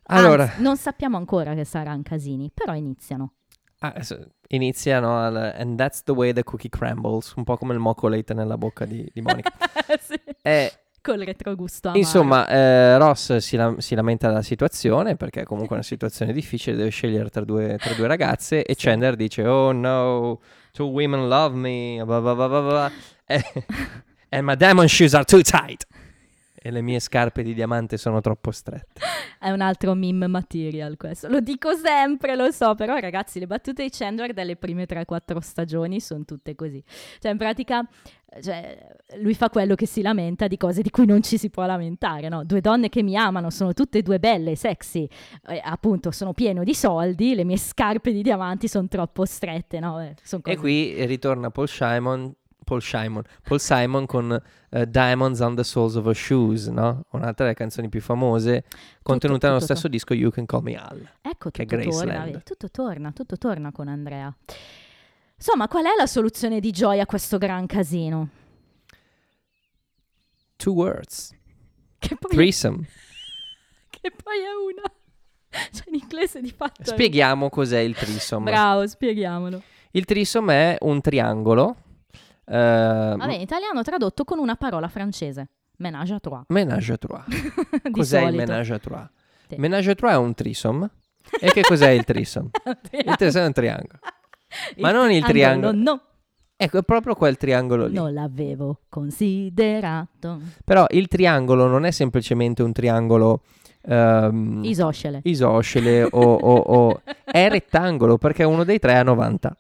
[0.04, 3.34] Allora, Anzi, non sappiamo ancora che saranno casini, però iniziano.
[3.80, 7.78] ah, adesso iniziano al And that's the way the cookie crumbles, un po' come il
[7.80, 9.50] Mocolate nella bocca di, di Monica.
[10.00, 12.02] Sì, Eh, Col retrogusto amaro.
[12.02, 16.76] Insomma, eh, Ross si, lam- si lamenta della situazione perché è comunque una situazione difficile,
[16.76, 18.74] deve scegliere tra due, tra due ragazze e.
[18.76, 20.40] Chandler dice Oh no,
[20.72, 22.92] two women love me, blah, blah, blah, blah, blah.
[24.32, 25.84] And my diamond shoes are too tight.
[26.62, 29.00] E le mie scarpe di diamante sono troppo strette.
[29.40, 31.26] È un altro meme material questo.
[31.28, 35.98] Lo dico sempre, lo so, però ragazzi, le battute di Chandler dalle prime 3-4 stagioni
[36.00, 36.84] sono tutte così.
[37.18, 37.88] Cioè, in pratica,
[38.42, 38.78] cioè,
[39.16, 42.28] lui fa quello che si lamenta di cose di cui non ci si può lamentare,
[42.28, 42.44] no?
[42.44, 45.08] Due donne che mi amano, sono tutte e due belle, sexy,
[45.48, 50.00] eh, appunto, sono pieno di soldi, le mie scarpe di diamanti sono troppo strette, no?
[50.00, 52.34] Eh, son E qui ritorna Paul Simon,
[52.70, 57.04] Paul Simon, Paul Simon con eh, Diamonds on the Soles of Her Shoes, no?
[57.11, 58.62] Un'altra delle canzoni più famose,
[59.02, 61.04] contenuta nello tutto, stesso disco You Can Call Me Al.
[61.20, 64.33] Ecco, che è tutto torna, vedi, tutto torna, tutto torna con Andrea.
[65.35, 68.28] Insomma, qual è la soluzione di Joy a questo gran casino?
[70.54, 71.35] Two words.
[71.98, 72.87] Che poi, Threesome.
[73.90, 74.92] che poi è una.
[75.72, 76.83] Cioè, in inglese di fatto.
[76.83, 78.44] è- Spieghiamo cos'è il threesome.
[78.48, 79.61] Bravo, spieghiamolo.
[79.90, 81.76] il threesome è un triangolo.
[82.50, 85.48] Eh, Vabbè, in italiano tradotto con una parola francese.
[85.78, 86.42] Ménage à trois.
[86.48, 87.24] Menage à trois.
[87.90, 88.36] Cos'è il solito.
[88.44, 89.08] menage à trois?
[89.48, 89.56] Sì.
[89.56, 90.90] Menage à trois è un threesome.
[91.40, 92.50] E che cos'è il threesome?
[92.92, 93.98] Il threesome è un triangolo.
[94.78, 95.72] Ma non il triangolo.
[95.72, 96.00] No,
[96.56, 97.94] Ecco, è proprio quel triangolo lì.
[97.94, 100.40] non l'avevo considerato.
[100.64, 103.42] Però il triangolo non è semplicemente un triangolo
[103.82, 105.20] ehm, Isoscele.
[105.24, 109.56] isoscele o, o- o- È rettangolo perché uno dei tre ha 90.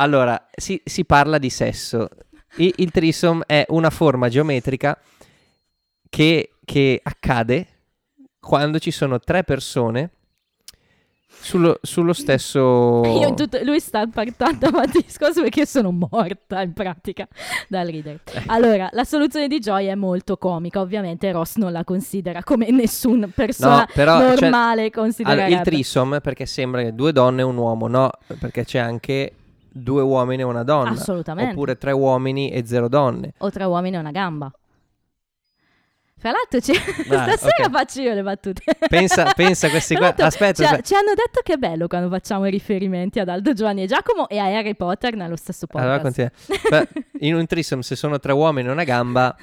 [0.00, 2.08] Allora, si, si parla di sesso.
[2.56, 4.98] I- il threesome è una forma geometrica
[6.08, 7.66] che, che accade
[8.40, 10.10] quando ci sono tre persone
[11.28, 13.02] sullo, sullo stesso...
[13.20, 17.28] Io tutto- lui sta portando avanti il discorso perché sono morta in pratica
[17.68, 18.20] dal ridere.
[18.46, 20.80] Allora, la soluzione di Joy è molto comica.
[20.80, 25.44] Ovviamente Ross non la considera come nessun persona No, però, cioè, normale considererebbe.
[25.44, 29.34] Allora, il threesome perché sembra che due donne e un uomo, no, perché c'è anche
[29.72, 30.90] due uomini e una donna.
[30.90, 31.52] Assolutamente.
[31.52, 33.32] Oppure tre uomini e zero donne.
[33.38, 34.52] O tre uomini e una gamba.
[36.18, 36.72] Fra l'altro, ci-
[37.08, 37.70] Dai, stasera ok.
[37.70, 38.62] faccio io le battute.
[38.88, 40.14] Pensa, pensa a questi qua.
[40.14, 40.82] Aspetta, ci, ha- aspetta.
[40.82, 44.28] ci hanno detto che è bello quando facciamo i riferimenti ad Aldo Giovanni e Giacomo
[44.28, 46.30] e a Harry Potter nello stesso podcast.
[46.70, 46.86] Allora
[47.20, 49.34] in un threesome se sono tre uomini e una gamba,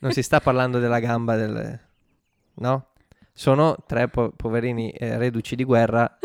[0.00, 1.80] non si sta parlando della gamba del...
[2.56, 2.86] No?
[3.32, 6.18] Sono tre po- poverini eh, reduci di guerra,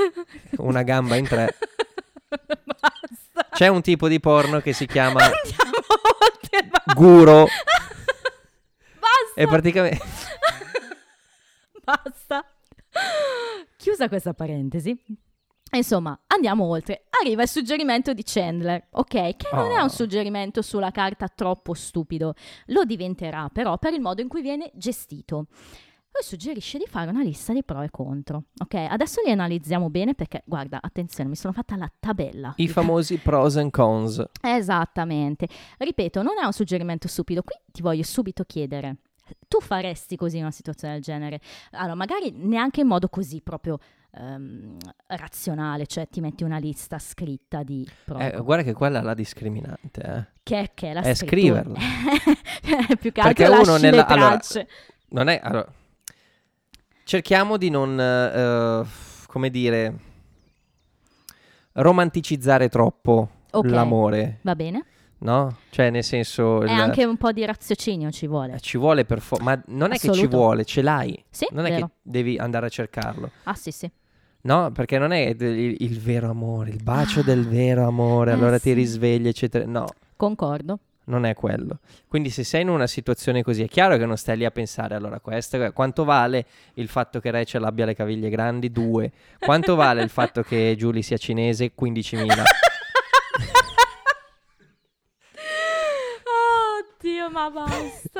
[0.58, 1.56] una gamba in tre.
[2.28, 3.23] Basta.
[3.52, 5.78] C'è un tipo di porno che si chiama Andiamo
[6.22, 6.64] oltre.
[6.68, 7.48] ba- Guro
[9.00, 9.34] Basta.
[9.36, 10.04] e praticamente...
[11.84, 12.46] Basta.
[13.78, 14.98] Chiusa questa parentesi.
[15.72, 17.06] Insomma, andiamo oltre.
[17.22, 19.08] Arriva il suggerimento di Chandler, ok?
[19.36, 19.84] Che non è Oh.
[19.84, 22.36] un suggerimento sulla carta troppo stupido.
[22.68, 25.48] Lo diventerà però per il modo in cui viene gestito.
[26.16, 28.44] Lui suggerisce di fare una lista di pro e contro.
[28.62, 32.54] Ok, adesso li analizziamo bene perché, guarda, attenzione, mi sono fatta la tabella.
[32.58, 34.24] I famosi pros and cons.
[34.42, 35.48] Esattamente.
[35.78, 37.42] Ripeto, non è un suggerimento stupido.
[37.42, 38.98] Qui ti voglio subito chiedere.
[39.48, 41.40] Tu faresti così in una situazione del genere?
[41.72, 43.80] Allora, magari neanche in modo così proprio
[44.12, 47.88] ehm, razionale, cioè ti metti una lista scritta di
[48.20, 50.26] Eh, guarda che quella è la discriminante, eh.
[50.44, 51.62] che, è- che è la è scrittura.
[51.64, 51.80] scriverla.
[53.00, 54.40] Più che Perché altro uno nella- allora.
[55.10, 55.40] Non è...
[55.42, 55.72] Allora,
[57.04, 58.86] cerchiamo di non, eh,
[59.28, 59.94] come dire,
[61.74, 63.70] romanticizzare troppo Ok.
[63.70, 64.86] l'amore, Va bene?
[65.20, 65.58] no?
[65.70, 66.64] Cioè, nel senso...
[66.64, 68.54] E il- anche un po' di raziocinio ci vuole.
[68.56, 69.44] eh, ci vuole per forza...
[69.44, 70.38] Ma non è che ci Assoluto.
[70.38, 71.24] vuole, ce l'hai.
[71.30, 71.88] Sì, Non è vero.
[71.88, 73.32] che devi andare a cercarlo.
[73.44, 73.90] Ah sì, sì.
[74.42, 78.34] No, perché non è il, il vero amore, il bacio Ah, del vero amore, eh
[78.34, 78.74] allora ti sì.
[78.74, 79.66] risvegli, eccetera.
[79.66, 79.86] No,
[80.18, 80.80] Concordo.
[81.06, 81.80] Non è quello.
[82.08, 84.96] Quindi se sei in una situazione così, è chiaro che non stai lì a pensare,
[84.96, 88.72] allora questo, quanto vale il fatto che Rachel abbia le caviglie grandi?
[88.72, 89.12] Due.
[89.40, 91.72] Quanto vale il fatto che Julie sia cinese?
[91.80, 92.44] 15.000.
[97.00, 98.20] Oddio, ma basta.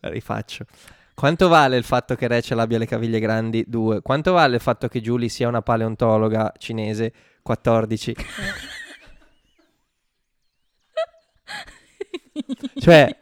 [0.00, 0.64] Rifaccio.
[1.14, 3.64] Quanto vale il fatto che Rachel abbia le caviglie grandi?
[3.66, 4.02] Due.
[4.02, 7.12] Quanto vale il fatto che Julie sia una paleontologa cinese?
[7.42, 8.14] 14.
[12.78, 13.16] Cioè-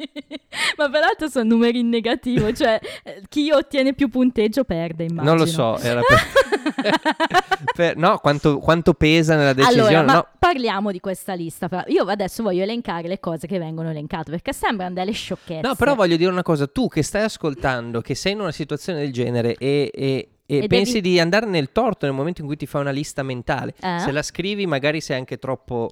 [0.77, 5.35] ma peraltro sono numeri in negativo, cioè eh, chi ottiene più punteggio perde, immagino.
[5.35, 6.85] Non lo so, era per...
[7.75, 9.89] per- no, quanto, quanto pesa nella decisione?
[9.89, 10.27] Allora, ma no.
[10.39, 11.85] parliamo di questa lista.
[11.89, 15.67] Io adesso voglio elencare le cose che vengono elencate perché sembrano delle sciocchezze.
[15.67, 19.01] No, però voglio dire una cosa, tu che stai ascoltando, che sei in una situazione
[19.01, 22.47] del genere e, e- e E pensi devi- di andare nel torto nel momento in
[22.47, 23.99] cui ti fai una lista mentale, Eh?
[23.99, 25.91] se la scrivi magari sei anche troppo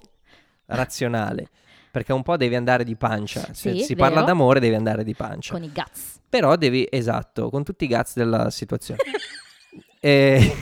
[0.67, 1.49] razionale,
[1.95, 4.09] perché un po' devi andare di pancia, se Sì, si vero.
[4.09, 6.19] parla d'amore devi andare di pancia, con i guts.
[6.27, 8.99] però devi, esatto, con tutti i guts della situazione.
[10.01, 10.55] E-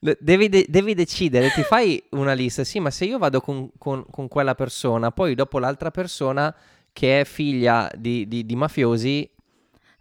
[0.18, 4.06] Devi, de- devi decidere, ti fai una lista, sì, ma se io vado con, con-
[4.10, 6.54] con quella persona, poi dopo l'altra persona
[6.90, 9.28] che è figlia di, di- di mafiosi,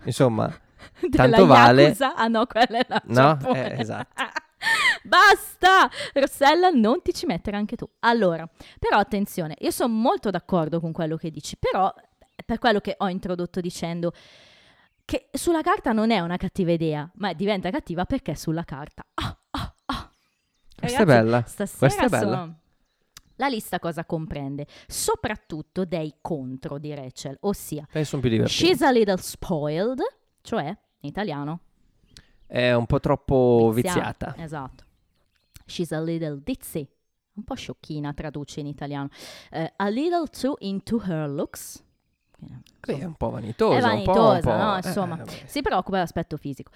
[0.06, 0.50] insomma,
[1.12, 2.16] Tanto vale- Yakuza?
[2.16, 3.38] Ah no, quella è la No?
[3.54, 4.24] Eh, esatto.
[5.04, 5.90] Basta!
[6.14, 7.88] Rossella, non ti ci mettere anche tu.
[8.00, 8.48] Allora,
[8.80, 11.94] però attenzione, io sono molto d'accordo con quello che dici, però
[12.46, 14.12] per quello che ho introdotto dicendo
[15.06, 19.04] che sulla carta non è una cattiva idea, ma diventa cattiva perché è sulla carta.
[19.16, 20.12] Ah, ah, ah.
[20.78, 21.44] Questa è Ragazzi, bella.
[21.46, 22.38] Stasera Questa è bella.
[22.38, 22.60] sono-
[23.38, 24.68] La lista cosa comprende?
[24.88, 28.66] Soprattutto dei contro di Rachel, ossia Eh, sono più divertenti.
[28.66, 30.00] She's a little spoiled,
[30.42, 31.62] cioè in italiano
[32.46, 34.36] È un po' troppo viziata.
[34.38, 34.84] Esatto.
[35.70, 36.88] She's a little ditzy.
[37.34, 39.10] Un po' sciocchina traduce in italiano.
[39.52, 41.82] Eh, a little too into her looks.
[42.82, 43.92] Qui è un po' vanitosa.
[43.92, 44.74] È un po', vanitosa, un po', no?
[44.76, 45.44] eh, Insomma, vabbè.
[45.46, 46.72] si preoccupa dell'aspetto fisico.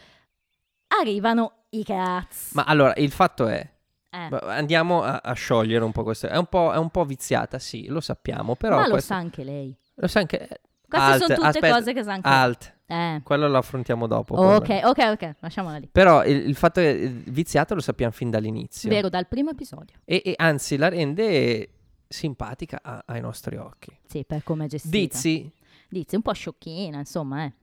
[0.99, 2.51] Arrivano i cazzi.
[2.55, 3.67] Ma allora, il fatto è,
[4.09, 6.27] Eh, andiamo a, a sciogliere un po' questo.
[6.27, 8.75] È un po', è un po' viziata, sì, lo sappiamo, però...
[8.77, 9.75] ma lo questo- sa anche lei.
[9.95, 10.47] lo sa anche...
[10.87, 12.72] Queste Alt, sono tutte aspetta, cose che sa anche Alt, lei.
[12.93, 13.21] Eh.
[13.23, 14.35] quello lo affrontiamo dopo.
[14.35, 14.83] Ok, poi.
[14.83, 15.89] ok, ok, lasciamola lì.
[15.91, 18.89] Però il, il fatto è viziata lo sappiamo fin dall'inizio.
[18.89, 19.95] Vero, dal primo episodio.
[20.05, 21.69] E, e anzi la rende
[22.07, 23.91] simpatica a- ai nostri occhi.
[24.05, 24.95] Sì, per come è gestita.
[24.97, 25.49] Dizzy,
[25.89, 27.53] Dizzy, un po' sciocchina, insomma, eh.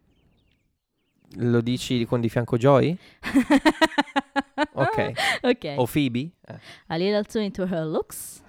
[1.36, 2.96] lo dici con di fianco Joy?
[4.72, 5.12] Ok.
[5.42, 5.74] ok.
[5.76, 6.30] O Phoebe?
[6.46, 8.42] Eh, A little too into her looks.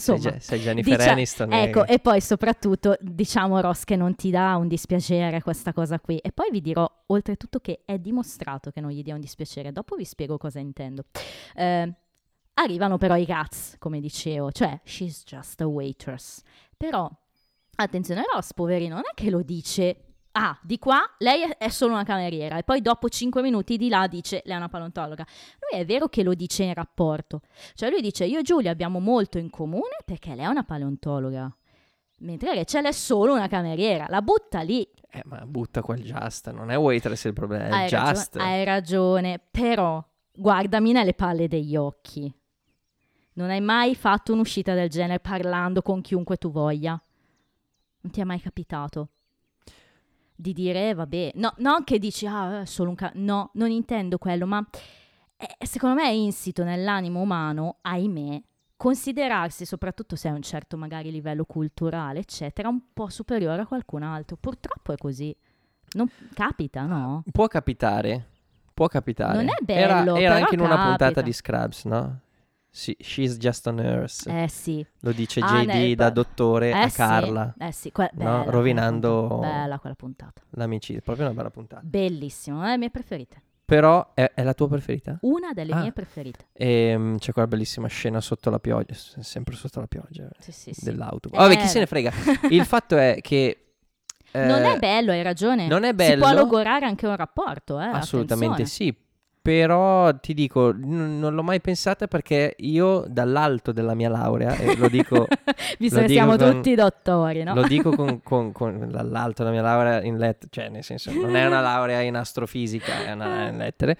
[0.00, 1.52] Sei, Insomma, Ge- sei Jennifer dicia- Aniston.
[1.52, 6.18] Ecco, e poi soprattutto diciamo Ross che non ti dà un dispiacere questa cosa qui.
[6.18, 9.72] E poi vi dirò oltretutto che è dimostrato che non gli dia un dispiacere.
[9.72, 11.04] Dopo vi spiego cosa intendo.
[11.54, 11.92] Eh,
[12.54, 16.42] arrivano però i cats, come dicevo, cioè she's just a waitress.
[16.76, 17.08] Però
[17.76, 20.04] attenzione, Ross, poverino, non è che lo dice.
[20.32, 24.06] Ah, di qua lei è- solo una cameriera e poi dopo 5 minuti di là
[24.06, 25.26] dice lei è una paleontologa.
[25.70, 27.40] Lui è vero che lo dice in rapporto,
[27.74, 31.52] cioè lui dice io e Giulia abbiamo molto in comune perché lei è una paleontologa.
[32.20, 34.86] Mentre Rachel è solo una cameriera, la butta lì.
[35.10, 36.50] Eh, ma butta quel just.
[36.52, 38.36] Non è waitress il problema, è Hai, just.
[38.36, 42.32] ragione, hai ragione, però guardami nelle palle degli occhi.
[43.32, 46.90] Non hai mai fatto un'uscita del genere parlando con chiunque tu voglia?
[48.02, 49.08] Non ti è mai capitato?
[50.40, 53.12] Di dire, vabbè, no, non che dici, ah, è solo un ca-.
[53.16, 54.66] No, non intendo quello, ma
[55.36, 58.42] eh, secondo me è insito nell'animo umano, ahimè,
[58.76, 64.02] considerarsi, soprattutto se hai un certo magari livello culturale, eccetera, un po' superiore a qualcun
[64.02, 64.36] altro.
[64.36, 65.36] Purtroppo è così.
[65.92, 67.22] Non capita, no?
[67.30, 68.28] Può capitare.
[68.72, 69.36] Può capitare.
[69.36, 70.88] Non è Era- bello, Era, però anche in una capita.
[70.88, 72.20] puntata di Scrubs, no?
[72.72, 74.30] Sì, she's just a nurse.
[74.44, 74.84] Eh sì.
[75.00, 77.52] Lo dice Ah, JD nel- da dottore Eh a sì, Carla.
[77.58, 78.18] Eh sì, que- No?
[78.18, 80.40] bella quella Rovinando- Bella quella puntata.
[80.50, 81.00] L'amicizia.
[81.02, 81.82] Proprio una bella puntata.
[81.84, 83.42] Bellissima, una delle mie preferite.
[83.64, 85.18] Però è, è la tua preferita?
[85.22, 85.80] Una delle Ah.
[85.80, 86.46] mie preferite.
[86.52, 88.94] E mm, c'è quella bellissima scena sotto la pioggia.
[88.94, 90.24] Sempre sotto la pioggia.
[90.26, 90.84] eh, Sì, sì, sì.
[90.84, 91.28] Dell'auto.
[91.32, 92.12] Eh, Vabbè, chi se ne frega.
[92.50, 93.64] Il fatto è che.
[94.32, 95.66] non eh, è bello, hai ragione.
[95.66, 96.22] non è Si bello.
[96.24, 97.84] può logorare anche un rapporto, eh.
[97.84, 98.92] Assolutamente attenzione.
[98.92, 99.08] sì.
[99.42, 104.76] Però ti dico, n- non l'ho mai pensata perché io dall'alto della mia laurea, e
[104.76, 105.26] lo dico,
[105.78, 107.54] Visto Lo che dico siamo con- tutti dottori, no?
[107.54, 111.34] lo dico con, con- con dall'alto della mia laurea in lettere, cioè nel senso non
[111.36, 113.96] è una laurea in astrofisica, è una in lettere.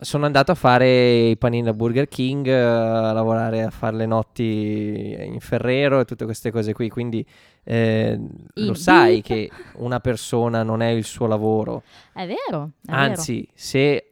[0.00, 4.06] Sono andato a fare i panini da Burger King, eh, a lavorare a fare le
[4.06, 7.24] notti in Ferrero e tutte queste cose qui, quindi
[7.64, 8.18] eh,
[8.54, 9.24] lo sai beep.
[9.24, 11.82] che una persona non è il suo lavoro.
[12.12, 14.10] È vero, è Anzi, se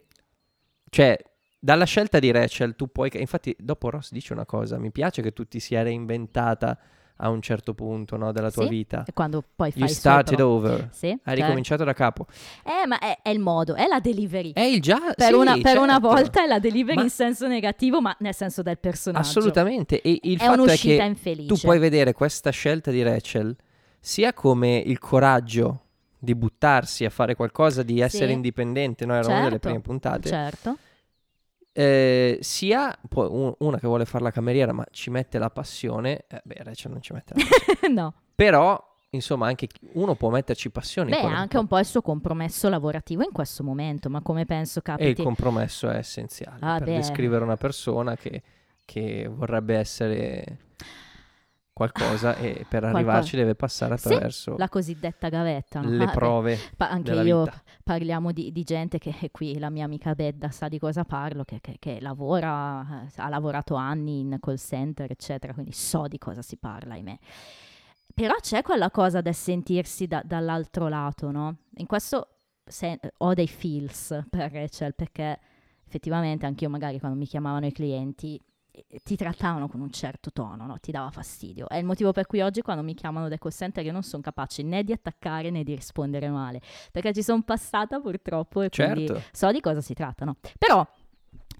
[0.89, 1.17] cioè,
[1.59, 3.09] dalla scelta di Rachel tu puoi...
[3.13, 6.77] Infatti, dopo Ross dice una cosa, mi piace che tu ti sia reinventata
[7.21, 9.03] a un certo punto no, della tua Sì, vita.
[9.05, 10.89] E quando poi fai You started pro- over.
[10.91, 11.41] Sì, Hai certo.
[11.41, 12.25] ricominciato da capo.
[12.63, 14.53] Eh, ma è, è il modo, è la delivery.
[14.53, 14.99] È il già...
[15.15, 16.07] per sì, una, per una certo.
[16.07, 19.27] volta è la delivery Ma- in senso negativo, ma nel senso del personaggio.
[19.27, 20.01] Assolutamente.
[20.01, 21.47] E il È fatto è che infelice.
[21.53, 23.55] tu puoi vedere questa scelta di Rachel
[23.99, 25.81] sia come il coraggio
[26.17, 28.33] di buttarsi a fare qualcosa, di essere Sì.
[28.33, 29.13] indipendente, no?
[29.13, 30.27] Era una delle Certo, prime puntate.
[30.29, 30.77] Certo.
[31.81, 36.25] Eh, sia poi un- una che vuole fare la cameriera ma ci mette la passione,
[36.27, 37.93] eh, beh Rachel non ci mette la passione.
[37.95, 38.13] no.
[38.35, 41.11] Però insomma anche uno può metterci passione.
[41.11, 44.81] Beh, anche un po' il suo compromesso lavorativo in questo momento, ma come penso E
[44.91, 45.23] il capiti...
[45.23, 46.95] compromesso è essenziale Ah, per beh.
[46.97, 48.41] descrivere una persona che,
[48.83, 50.43] che vorrebbe essere
[51.79, 52.89] qualcosa e per Qualcosa.
[52.97, 55.79] arrivarci deve passare Sì, attraverso La cosiddetta gavetta.
[55.79, 55.89] no?
[55.89, 57.63] le Ah, beh, prove pa- anche io vita.
[57.83, 61.43] parliamo di, di gente che e qui la mia amica Bedda sa di cosa parlo,
[61.45, 66.17] che, che- che lavora, eh, ha lavorato anni in call center, eccetera, quindi so di
[66.17, 67.17] cosa si parla, ahimè.
[68.13, 71.55] Però c'è quella cosa del sentirsi da- dall'altro lato, no?
[71.77, 72.27] In questo
[72.65, 75.39] se- ho dei feels per Rachel, perché
[75.87, 78.39] effettivamente anch'io magari quando mi chiamavano i clienti
[79.03, 80.77] ti trattavano con un certo tono, no?
[80.79, 81.67] ti dava fastidio.
[81.69, 84.21] È il motivo per cui oggi quando mi chiamano dai call center io non sono
[84.21, 86.61] capace né di attaccare né di rispondere male,
[86.91, 89.21] perché ci sono passata purtroppo e quindi Certo.
[89.31, 90.35] so di cosa si tratta, no?
[90.57, 90.85] Però,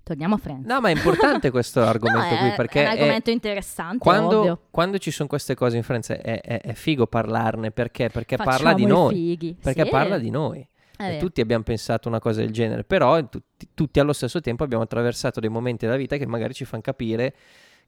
[0.04, 0.66] torniamo a Friends.
[0.68, 4.10] No, ma è importante questo argomento No, qui è, perché è un è- argomento interessante,
[4.10, 4.28] ovvio.
[4.30, 8.36] quando, quando ci sono queste cose in Friends è, è- è figo parlarne perché, perché
[8.38, 9.14] parla Facciamo di i noi.
[9.14, 9.58] fighi.
[9.62, 10.69] Perché Sì, parla di noi.
[11.02, 11.20] E vero.
[11.26, 15.40] tutti abbiamo pensato una cosa del genere, però tutti, tutti allo stesso tempo abbiamo attraversato
[15.40, 17.36] dei momenti della vita che magari ci fanno capire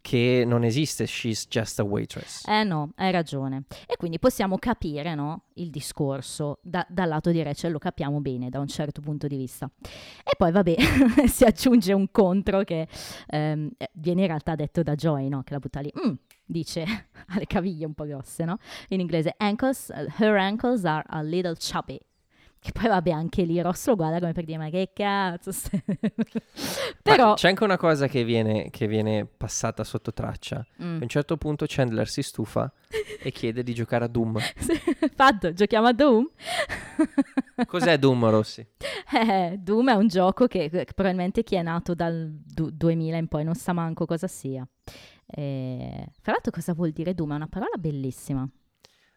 [0.03, 2.47] che non esiste she's just a waitress.
[2.47, 3.65] Eh no, hai ragione.
[3.85, 8.49] E quindi possiamo capire no, il discorso da- dal lato di Rachel, lo capiamo bene
[8.49, 9.69] da un certo punto di vista.
[10.23, 10.75] E poi vabbè,
[11.27, 12.87] si aggiunge un contro che
[13.27, 15.91] ehm, eh, viene in realtà detto da Joy, no, che la butta lì.
[16.03, 16.13] "Mm",
[16.45, 16.81] dice,
[17.27, 18.57] ha le caviglie un po' grosse, no?
[18.87, 21.99] In inglese, ankles, her ankles are a little chubby.
[22.63, 25.81] Che poi vabbè, anche lì Ross lo guarda come per dire, ma che cazzo stai-"
[25.87, 26.01] Ma
[27.01, 27.33] Però...
[27.33, 30.63] c'è anche una cosa che viene, che viene passata sotto traccia.
[30.79, 30.99] Mm.
[30.99, 32.71] A un certo punto Chandler si stufa
[33.19, 34.37] e chiede di giocare a Doom.
[35.15, 36.29] Fatto, giochiamo a Doom?
[37.65, 38.63] Cos'è Doom, Rossi?
[39.11, 43.27] Eh, Doom è un gioco che, che probabilmente chi è nato dal du- 2000 in
[43.27, 44.63] poi non sa manco cosa sia.
[45.25, 47.31] Eh, fra l'altro cosa vuol dire Doom?
[47.31, 48.47] È una parola bellissima.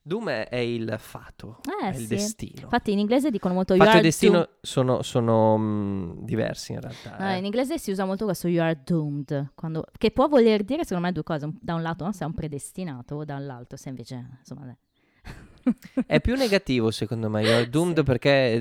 [0.07, 2.07] Doom è, il fato, Eh, è il sì.
[2.09, 2.61] destino.
[2.65, 4.51] Infatti in inglese dicono molto you Fatto e are destino doomed.
[4.61, 7.17] sono, sono, mh, diversi in realtà.
[7.17, 7.39] Ah, eh.
[7.39, 11.07] in inglese si usa molto questo you are doomed, quando- che può voler dire secondo
[11.07, 11.49] me due cose.
[11.59, 14.67] Da un lato no, sei un predestinato, o dall'altro se invece insomma...
[14.67, 14.77] dai.
[16.07, 18.03] È più negativo secondo me, you're doomed Sì.
[18.05, 18.59] perché eh,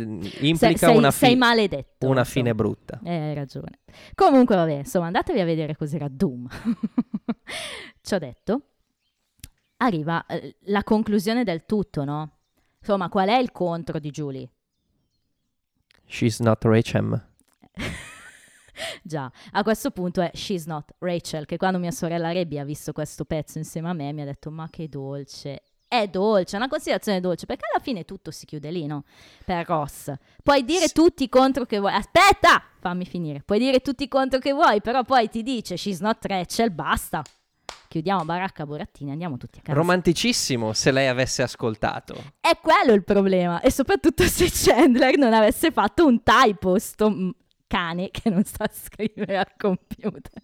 [0.47, 2.07] implica sei, una, fi- sei maledetto.
[2.07, 3.01] una fine brutta.
[3.03, 3.79] Eh, hai ragione.
[4.15, 6.47] Comunque, vabbè, insomma, andatevi a vedere cos'era Doom.
[8.01, 8.61] Ci ho detto.
[9.83, 12.37] Arriva eh, la conclusione del tutto, no?
[12.79, 14.49] Insomma, qual è il contro di Julie?
[16.05, 17.21] She's not Rachel.
[19.03, 22.91] Già, a questo punto è She's Not Rachel, che quando mia sorella Rebby ha visto
[22.93, 25.63] questo pezzo insieme a me mi ha detto ma che dolce.
[25.87, 29.03] È dolce, è una considerazione dolce, perché alla fine tutto si chiude lì, no?
[29.45, 30.11] Per Ross.
[30.41, 30.93] Puoi dire Sì.
[30.93, 31.93] tutti i contro che vuoi.
[31.93, 32.63] Aspetta!
[32.79, 33.41] Fammi finire.
[33.45, 37.21] Puoi dire tutti i contro che vuoi, però poi ti dice She's Not Rachel, basta.
[37.93, 39.77] Chiudiamo baracca burattini, andiamo tutti a casa.
[39.77, 42.15] Romanticissimo se lei avesse ascoltato.
[42.39, 43.61] È quello il problema.
[43.61, 47.35] E soprattutto se Chandler non avesse fatto un typo, sto
[47.67, 50.41] cane che non sa scrivere al computer.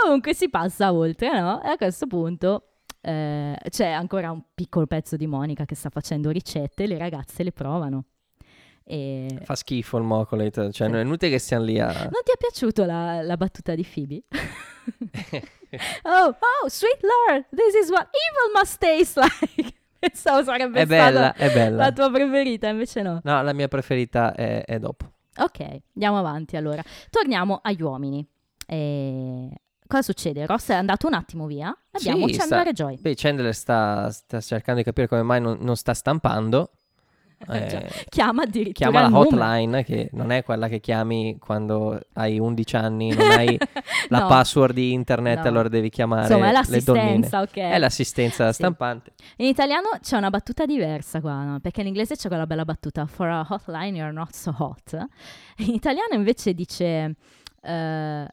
[0.00, 1.62] Comunque si passa oltre, no?
[1.62, 2.68] E a questo punto
[3.02, 7.42] eh, c'è ancora un piccolo pezzo di Monica che sta facendo ricette e le ragazze
[7.42, 8.04] le provano.
[8.86, 9.38] E...
[9.42, 11.86] Fa schifo il mocolate, cioè non è inutile che stiamo lì a...
[11.86, 14.22] Non ti è piaciuta la, la battuta di Phoebe?
[16.04, 19.72] oh, oh, sweet Lord, this is what evil must taste like.
[19.98, 21.76] Pensavo sarebbe è bella, stata è bella.
[21.76, 23.20] la tua preferita, invece no.
[23.24, 25.12] No, la mia preferita è, è dopo.
[25.38, 26.82] Ok, andiamo avanti allora.
[27.08, 28.26] Torniamo agli uomini.
[28.66, 29.48] E...
[29.86, 30.44] Cosa succede?
[30.44, 31.74] Ross è andato un attimo via.
[31.90, 33.00] Abbiamo Sì, Chandler sta- e Joy.
[33.00, 36.70] Beh, Chandler sta, sta cercando di capire come mai non, non sta stampando.
[37.48, 37.76] Eh.
[37.76, 42.76] Eh, Chiama addirittura chiama la hotline, che non è quella che chiami quando hai 11
[42.76, 43.58] anni, non hai
[44.08, 44.26] la No.
[44.26, 45.48] password di internet, No.
[45.48, 47.54] allora devi chiamare Insomma, è l'assistenza, ok.
[47.56, 48.54] È l'assistenza Sì.
[48.54, 49.12] stampante.
[49.36, 51.60] In italiano c'è una battuta diversa qua, no?
[51.60, 54.96] perché in inglese c'è quella bella battuta For a hotline you're not so hot.
[55.58, 57.14] In italiano invece dice
[57.62, 58.26] eh,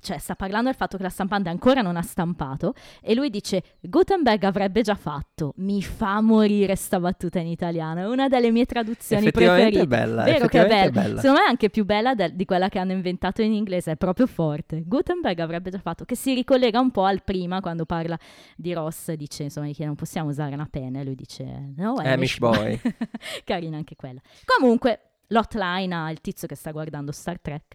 [0.00, 3.62] cioè sta parlando del fatto che la stampante ancora non ha stampato e lui dice
[3.80, 5.52] Gutenberg avrebbe già fatto.
[5.58, 9.82] Mi fa morire sta battuta in italiano, è una delle mie traduzioni preferite.
[9.82, 10.90] è bella, Vero che è bella.
[10.90, 11.20] bella.
[11.20, 13.96] Secondo me è anche più bella del- di quella che hanno inventato in inglese, è
[13.96, 14.82] proprio forte.
[14.84, 18.18] Gutenberg avrebbe già fatto, che si ricollega un po' al prima quando parla
[18.56, 22.08] di Ross, dice insomma che non possiamo usare una penna e lui dice no, è
[22.10, 22.80] Amish boy.
[23.44, 24.20] Carina anche quella.
[24.44, 27.74] Comunque, l'hotline ha il tizio che sta guardando Star Trek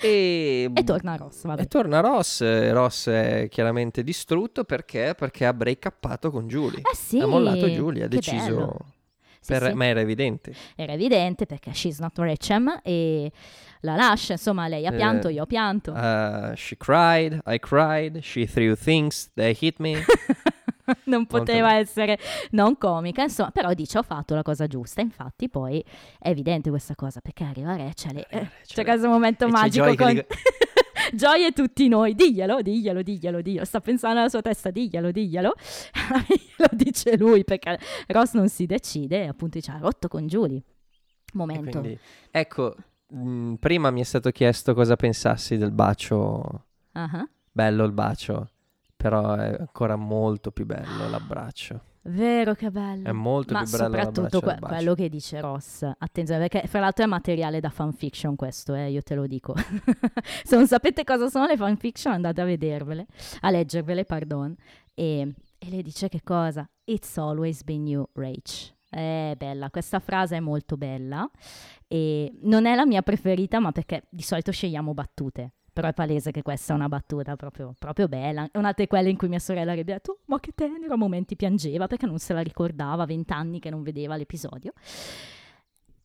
[0.00, 1.62] E, e torna Ross, vabbè.
[1.62, 2.40] E torna Ross.
[2.42, 5.14] eh, Ross è chiaramente distrutto perché?
[5.16, 6.80] Perché ha breakuppato con Julie.
[6.80, 8.76] Eh sì, ha mollato Julie, ha deciso.
[9.40, 9.72] Sì, per- sì.
[9.74, 10.54] Ma era evidente.
[10.74, 13.30] Era evidente perché she's not Rechem e
[13.80, 15.92] la lascia, insomma, lei ha Eh, pianto, io ho pianto.
[15.92, 20.02] Uh, she cried, I cried, she threw things, they hit me.
[21.04, 22.18] non poteva molto- essere
[22.50, 25.82] non comica, insomma, però dice ho fatto la cosa giusta, infatti poi
[26.18, 29.96] è evidente questa cosa perché arriva Rachel e eh, c'è questo momento e magico Joy
[29.96, 30.26] con
[31.12, 35.52] Joy e tutti noi, diglielo, diglielo, diglielo, diglielo, sta pensando alla sua testa, diglielo, diglielo,
[36.58, 37.78] lo dice lui perché
[38.08, 40.62] Ross non si decide e appunto dice ha rotto con Julie.
[41.34, 41.80] Momento.
[41.80, 41.98] quindi,
[42.30, 42.76] ecco,
[43.08, 46.66] mh, prima mi è stato chiesto cosa pensassi del bacio.
[46.92, 47.28] Ah ah.
[47.50, 48.50] Bello il bacio,
[49.04, 51.78] però è ancora molto più bello l'abbraccio.
[52.04, 53.06] Vero che bello.
[53.06, 57.04] È molto Ma più bello soprattutto que- quello che dice Ross, attenzione perché fra l'altro
[57.04, 59.54] è materiale da fanfiction questo, eh, io te lo dico.
[60.42, 63.04] Se non sapete cosa sono le fanfiction andate a vedervele,
[63.40, 64.56] a leggervele, pardon.
[64.94, 66.66] E, e le dice che cosa?
[66.84, 68.72] It's always been you, Rach.
[68.88, 71.28] È bella, questa frase è molto bella
[71.86, 75.52] e non è la mia preferita ma perché di solito scegliamo battute.
[75.74, 78.48] Però è palese che questa è una battuta proprio, proprio bella.
[78.50, 80.94] È una di quelle in cui mia sorella avrebbe detto: "Oh, Ma che tenero!
[80.94, 84.72] A momenti piangeva perché non se la ricordava, vent'anni che non vedeva l'episodio.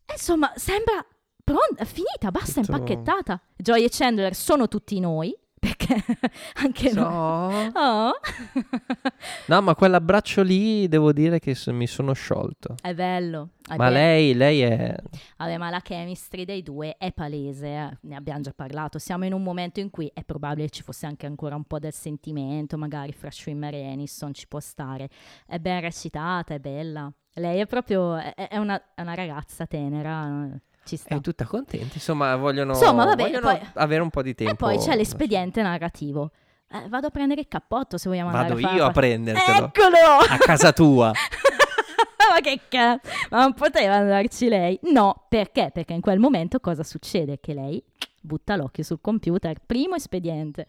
[0.05, 1.05] E insomma, sembra
[1.43, 3.39] pronta, finita, basta, Tutto- impacchettata.
[3.55, 5.95] Joy e Chandler sono tutti noi, perché
[6.55, 7.71] anche noi.
[7.71, 7.71] No.
[7.73, 8.11] Oh.
[9.47, 12.75] No, ma quell'abbraccio lì devo dire che mi sono sciolto.
[12.81, 13.49] è bello.
[13.67, 13.93] è Ma bello.
[13.95, 14.95] lei, lei è...
[15.37, 18.99] Vabbè, ma la chemistry dei due è palese, eh, ne abbiamo già parlato.
[18.99, 21.93] Siamo in un momento in cui è probabile ci fosse anche ancora un po' del
[21.93, 25.09] sentimento, magari fra Schwimmer e Aniston ci può stare.
[25.45, 27.11] È ben recitata, è bella.
[27.33, 31.15] Lei è proprio, è, è una, è una ragazza tenera, eh, ci sta.
[31.15, 31.93] È tutta contenta.
[31.93, 34.53] Insomma, vogliono, Insomma, vabbè, vogliono poi- avere un po' di tempo.
[34.53, 36.31] E poi c'è l'espediente narrativo.
[36.71, 39.07] Eh, vado a prendere il cappotto se vogliamo Vado andare a io a fare...
[39.07, 39.65] prendertelo.
[39.67, 40.17] Eccolo!
[40.27, 41.11] A casa tua.
[42.29, 43.09] ma che cazzo?
[43.29, 44.79] Ma non poteva andarci lei?
[44.83, 45.71] No, perché?
[45.73, 47.39] Perché in quel momento cosa succede?
[47.39, 47.83] Che lei
[48.21, 50.67] butta l'occhio sul computer, primo espediente,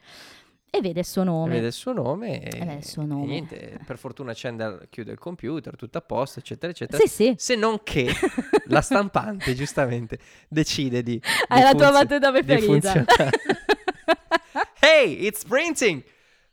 [0.70, 1.54] e vede il suo nome.
[1.54, 3.26] Vede il suo nome e, vede il suo e nome.
[3.26, 7.02] niente, per fortuna accende, chiude il computer, tutto a posto, eccetera, eccetera.
[7.02, 8.08] Sì, sì, Se non che
[8.66, 10.18] la stampante, giustamente,
[10.48, 11.20] decide di...
[11.48, 13.04] hai di la tua funzio- battuta preferita.
[14.80, 16.04] hey, it's printing!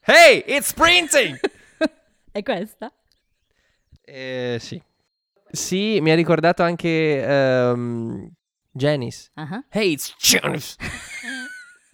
[0.02, 1.40] Hey, it's printing!
[2.32, 2.92] È questa?
[4.04, 4.82] Eh, sì.
[5.50, 8.30] Sì, mi ha ricordato anche ehm,
[8.72, 9.30] Janice.
[9.36, 9.64] Ah.
[9.70, 10.76] Hey, it's Janice!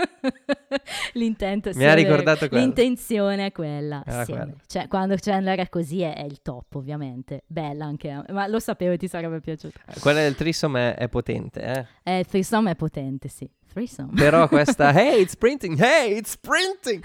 [1.13, 2.63] L'intento Mi sì, ha è ricordato quello.
[2.63, 4.03] L'intenzione è quella.
[4.65, 7.43] Cioè, quando Chandler è così è, è il top, ovviamente.
[7.47, 9.79] Bella anche, ma lo sapevo ti sarebbe piaciuto.
[9.99, 11.85] Quella del Trissom è, è potente, eh?
[12.03, 13.49] Eh, il threesome è potente, sì.
[13.73, 14.09] Threesome.
[14.15, 15.79] Però questa, hey, it's printing!
[15.81, 17.03] Hey, it's printing!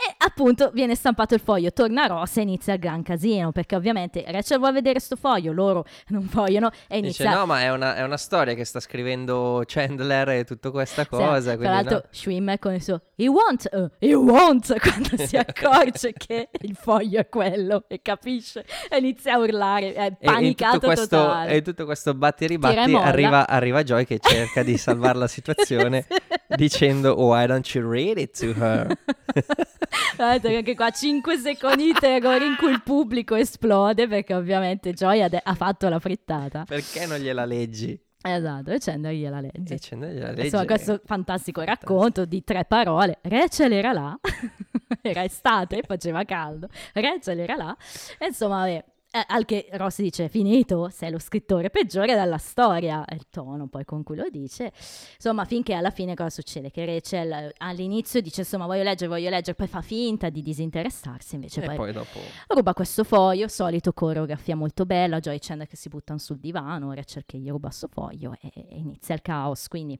[0.00, 4.24] E appunto viene stampato il foglio, torna Ross e inizia il gran casino, perché ovviamente
[4.28, 7.34] Rachel vuole vedere sto foglio, loro non vogliono e Dice, inizia...
[7.34, 11.08] no, ma è una, è una storia che sta scrivendo Chandler e tutta questa Sì,
[11.08, 11.40] cosa.
[11.40, 12.02] tra quindi l'altro no.
[12.10, 17.18] Schwimmer con il suo You want, uh, you want quando si accorge che il foglio
[17.18, 21.50] è quello e capisce e inizia a urlare, è E panicato tutto questo, totale.
[21.50, 25.26] e tutto questo batti e e ribatti arriva, arriva Joy che cerca di salvare la
[25.26, 26.06] situazione
[26.56, 28.96] dicendo why don't you read it to her?
[30.18, 35.28] Anche qua 5 secondi di terrore in cui il pubblico esplode perché ovviamente Joy ha,
[35.28, 36.64] de- ha fatto la frittata.
[36.64, 38.00] Perché non gliela leggi?
[38.20, 39.74] Esatto, e Chandler gliela legge.
[39.74, 40.42] E Chandler gliela legge.
[40.44, 43.18] Insomma, questo fantastico racconto di tre parole.
[43.22, 44.18] Rachel era là,
[45.02, 46.68] era estate, faceva caldo.
[46.94, 47.76] Rachel era là.
[48.18, 53.02] E insomma, vabbè, eh, al che Ross dice: Finito, sei lo scrittore peggiore della storia.
[53.10, 54.70] Il tono poi con cui lo dice.
[55.14, 56.70] Insomma, finché alla fine cosa succede?
[56.70, 61.36] Che Rachel eh, all'inizio dice: Insomma, voglio leggere, voglio leggere, poi fa finta di disinteressarsi.
[61.36, 62.18] Invece E poi, poi dopo...
[62.48, 65.20] ruba questo foglio, solito coreografia molto bella.
[65.20, 68.76] Joy Chandler che si buttano sul divano, Rachel che gli ruba questo foglio e, e
[68.76, 69.68] inizia il caos.
[69.68, 69.98] Quindi.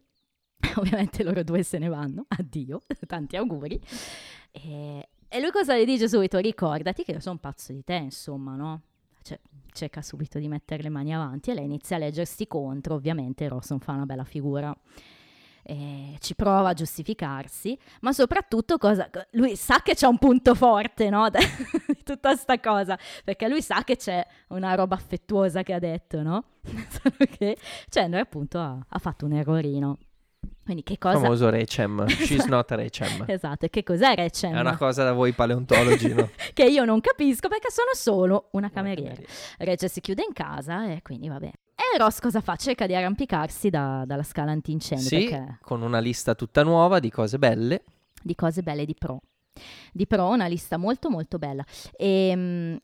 [0.76, 3.80] Ovviamente loro due se ne vanno, addio, tanti auguri.
[4.50, 6.36] E, e lui cosa gli dice subito?
[6.38, 8.82] Ricordati che io sono pazzo di te, insomma, no?
[9.22, 9.38] Cioè,
[9.72, 13.76] cerca subito di mettere le mani avanti e lei inizia a leggersi contro, ovviamente Ross
[13.78, 14.76] fa una bella figura.
[15.70, 21.10] eh, ci prova a giustificarsi, ma soprattutto cosa, lui sa che c'è un punto forte
[21.10, 21.28] no?
[21.86, 26.22] di tutta sta cosa, perché lui sa che c'è una roba affettuosa che ha detto,
[26.22, 26.44] no?
[26.88, 27.58] Solo che
[27.90, 29.98] Chandler appunto ha, ha fatto un errorino.
[30.64, 31.18] Quindi che cosa...
[31.18, 33.24] Famoso Recem, she's not Recem.
[33.26, 34.54] esatto, e che cos'è Recem?
[34.54, 36.28] È una cosa da voi paleontologi, no?
[36.52, 39.14] che io non capisco perché sono solo una cameriera.
[39.14, 39.32] cameriera.
[39.58, 41.50] Regge si chiude in casa e quindi vabbè.
[41.74, 42.56] E Ross cosa fa?
[42.56, 47.10] Cerca di arrampicarsi da- dalla scala antincendio Sì, perché con una lista tutta nuova di
[47.10, 47.84] cose belle.
[48.22, 49.20] di cose belle di pro.
[49.92, 51.64] Di pro, una lista molto molto bella.
[51.96, 52.76] E mm,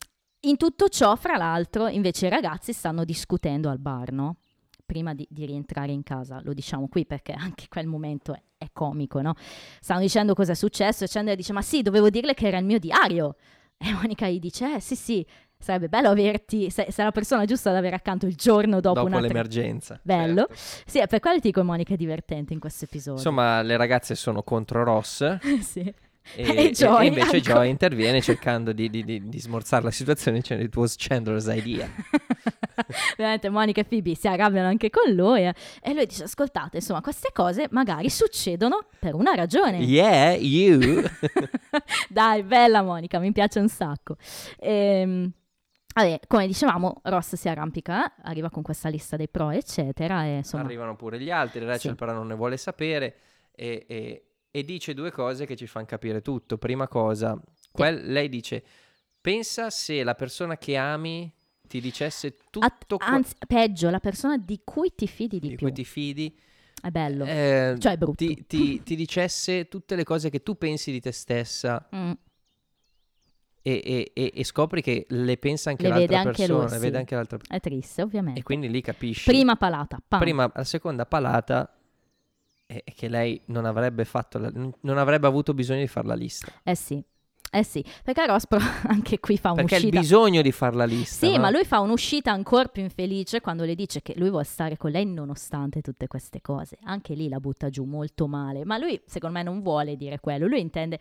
[0.47, 4.37] in tutto ciò, fra l'altro, invece i ragazzi stanno discutendo al bar, no?
[4.85, 8.69] Prima di, di rientrare in casa, lo diciamo qui perché anche quel momento è, è
[8.73, 9.35] comico, no?
[9.81, 12.65] Stanno dicendo cosa è successo e Chandler dice, ma sì, dovevo dirle che era il
[12.65, 13.37] mio diario.
[13.77, 15.27] E Monica gli dice, eh sì sì,
[15.59, 19.19] sarebbe bello averti, sei, sei la persona giusta da avere accanto il giorno dopo, Dopo,
[19.19, 19.99] l'emergenza.
[20.03, 20.47] Bello.
[20.49, 20.63] certo.
[20.87, 23.15] Sì, per quello ti dico Monica è divertente in questo episodio.
[23.15, 25.93] Insomma, le ragazze sono contro Ross sì.
[26.37, 27.55] e, E Joy, e invece ancora.
[27.55, 31.89] Joy interviene cercando di, di- di- di smorzare la situazione dicendo it was Chandler's idea.
[33.17, 35.55] Veramente Monica e Phoebe si arrabbiano anche con lui eh.
[35.81, 39.79] e lui dice ascoltate insomma queste cose magari succedono per una ragione.
[39.79, 41.03] Yeah, you.
[42.09, 44.17] Dai, bella Monica, mi piace un sacco.
[44.59, 45.31] Ehm,
[45.95, 50.65] vabbè, come dicevamo, Ross si arrampica, arriva con questa lista dei pro, eccetera, e insomma...
[50.65, 51.97] Arrivano pure gli altri, Rachel Sì.
[51.97, 53.17] però non ne vuole sapere
[53.55, 54.25] e, e-
[54.57, 56.59] e dice due cose che ci fanno capire tutto.
[56.59, 57.37] Prima cosa,
[57.73, 58.63] quel- lei dice,
[59.21, 61.29] pensa se la persona che ami
[61.67, 65.55] ti dicesse tutto At- qua- anzi, peggio, la persona di cui ti fidi di, di
[65.57, 65.67] più.
[65.67, 66.39] cui ti fidi,
[66.81, 67.25] È bello.
[67.25, 68.15] eh, Cioè, è brutto.
[68.25, 72.13] ti, ti- ti dicesse tutte le cose che tu pensi di te stessa Mm,
[73.67, 76.81] e, e- e- scopri che le pensa anche Le l'altra anche persona, lui, le sì.
[76.81, 78.39] vede anche l'altra è triste, ovviamente.
[78.39, 79.25] e quindi lì capisci.
[79.25, 80.21] Prima palata, pam.
[80.21, 81.75] Prima, la seconda palata
[82.85, 86.51] è che lei non avrebbe fatto, la- non avrebbe avuto bisogno di fare la lista.
[86.63, 87.03] Eh sì,
[87.59, 90.01] eh sì, perché Ross però anche qui fa Perché ha il un'uscita...
[90.01, 91.27] bisogno di fare la lista.
[91.27, 91.41] Sì, no?
[91.43, 94.91] ma lui fa un'uscita ancora più infelice quando le dice che lui vuole stare con
[94.91, 96.79] lei nonostante tutte queste cose.
[96.85, 98.65] Anche lì la butta giù molto male.
[98.65, 100.47] Ma lui, secondo me, non vuole dire quello.
[100.47, 100.99] Lui intende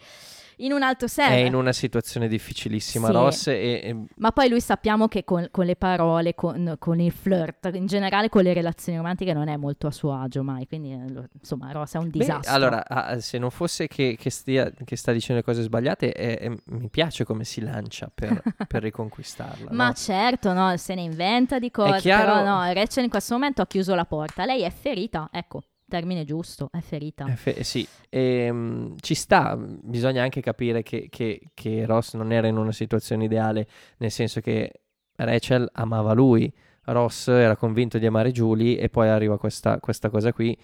[0.58, 1.46] in un altro È senso.
[1.46, 3.14] in una situazione difficilissima, Sì.
[3.14, 7.12] Ross, e, e- Ma poi lui sappiamo che con, con le parole, con, con il
[7.12, 10.68] flirt, in generale con le relazioni romantiche non è molto a suo agio mai.
[10.68, 12.54] Quindi, eh, insomma, Ross è un Beh, disastro.
[12.54, 16.43] allora, ah, se non fosse che, che stia, che sta dicendo le cose sbagliate, eh,
[16.44, 19.72] eh, mi piace come si lancia per, per riconquistarla.
[19.72, 19.94] Ma no?
[19.94, 23.68] certo, no, se ne inventa di cose, chiaro- però no, Rachel in questo momento ha
[23.68, 27.26] chiuso la porta, lei è ferita, ecco, termine giusto, è ferita.
[27.28, 32.48] Eh, fe- sì, Ehm, ci sta, bisogna anche capire che, che- che Ross non era
[32.48, 33.68] in una situazione ideale,
[33.98, 34.82] nel senso che
[35.16, 36.52] Rachel amava lui,
[36.86, 40.56] Ross era convinto di amare Julie e poi arriva questa, questa cosa qui.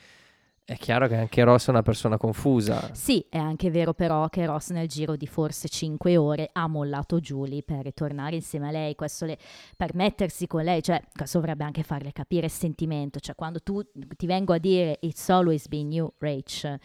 [0.69, 2.91] È chiaro che anche Ross è una persona confusa.
[2.93, 7.19] Sì, è anche vero però che Ross nel giro di forse 5 ore ha mollato
[7.19, 9.39] Julie per ritornare insieme a lei, questo le,
[9.75, 13.81] per mettersi con lei, cioè questo dovrebbe anche farle capire il sentimento, cioè quando tu
[14.15, 16.77] ti vengo a dire it's always been you, Rach,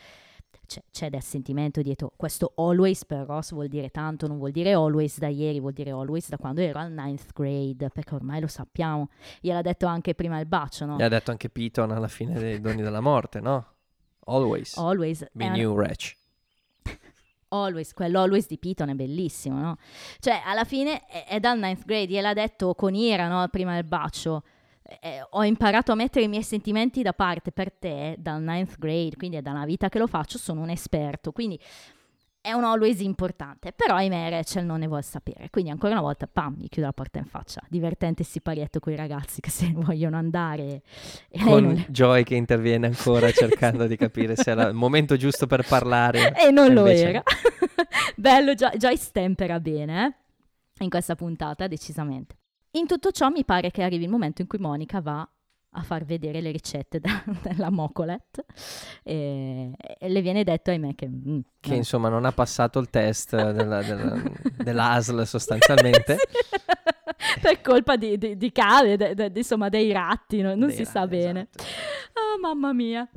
[0.66, 4.72] c'è, c'è del sentimento dietro, questo always per Ross vuol dire tanto, non vuol dire
[4.72, 8.46] always da ieri, vuol dire always da quando ero al ninth grade, perché ormai lo
[8.46, 9.10] sappiamo,
[9.42, 10.96] gliel'ha detto anche prima il bacio, no?
[10.96, 13.72] Gli ha detto anche Piton alla fine dei doni della morte, no?
[14.24, 14.76] Always.
[14.76, 15.26] Always.
[15.32, 16.14] Be new Rach.
[17.48, 19.76] Always, quello always di Piton è bellissimo, no?
[20.18, 23.46] Cioè, alla fine è, è dal ninth grade, gliel'ha detto con ira, no?
[23.48, 24.42] Prima del bacio.
[25.00, 29.16] Eh, ho imparato a mettere i miei sentimenti da parte per te dal ninth grade,
[29.16, 31.58] quindi è da una vita che lo faccio, sono un esperto, quindi
[32.44, 33.72] è un always importante.
[33.72, 36.92] Però ahimè Rachel non ne vuole sapere, quindi ancora una volta, pam, gli chiude la
[36.92, 37.62] porta in faccia.
[37.70, 40.82] Divertente siparietto con i ragazzi che se ne vogliono andare.
[41.30, 45.16] E lei non Con Joy che interviene ancora cercando di capire se era il momento
[45.16, 46.32] giusto per parlare.
[46.44, 47.22] E non lo invece- era.
[48.14, 50.16] Bello, Joy, Joy stempera bene
[50.78, 52.36] eh, in questa puntata, decisamente.
[52.72, 55.26] In tutto ciò mi pare che arrivi il momento in cui Monica va
[55.76, 58.44] a far vedere le ricette da- della Mocolet
[59.02, 61.08] e, e le viene detto, ahimè, che...
[61.08, 61.76] mm, Che no.
[61.76, 64.22] insomma non ha passato il test della- della-
[64.56, 66.16] dell'ASL sostanzialmente.
[67.34, 67.40] Sì.
[67.40, 70.54] per colpa di, di, di cave, de- de- insomma, dei ratti, no?
[70.54, 71.48] non Dei si sa ratti, bene.
[71.52, 71.70] esatto.
[72.14, 73.08] Oh, mamma mia.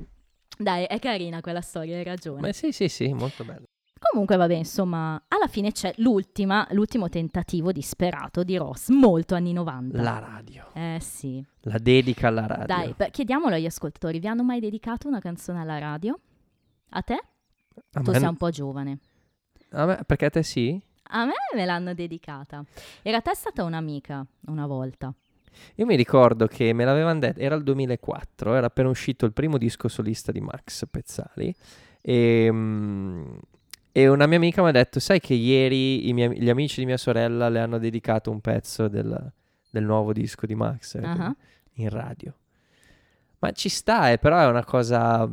[0.57, 2.41] Dai, è carina quella storia, hai ragione.
[2.41, 3.65] Ma sì, sì, sì, molto bello.
[3.99, 10.01] Comunque, vabbè, insomma, alla fine c'è l'ultima, l'ultimo tentativo disperato di Ross, molto anni 90.
[10.01, 10.65] La radio.
[10.73, 11.43] Eh sì.
[11.61, 12.65] La dedica alla radio.
[12.65, 16.17] Dai, beh, chiediamolo agli ascoltatori, vi hanno mai dedicato una canzone alla radio?
[16.89, 17.13] A te?
[17.93, 18.99] A Tu me- sei un po' giovane.
[19.71, 20.79] a me- perché a te sì?
[21.09, 22.63] A me me l'hanno dedicata.
[23.01, 25.13] Era te stata un'amica una volta.
[25.75, 29.57] Io mi ricordo che me l'avevano detto, era il 2004, era appena uscito il primo
[29.57, 31.53] disco solista di Max Pezzali
[32.01, 33.37] e, mm,
[33.99, 36.97] e una mia amica mi ha detto, sai che ieri miei- gli amici di mia
[36.97, 39.31] sorella le hanno dedicato un pezzo del,
[39.69, 41.35] del nuovo disco di Max Ah.
[41.73, 42.33] in radio.
[43.39, 45.27] Ma ci sta, eh, però è una cosa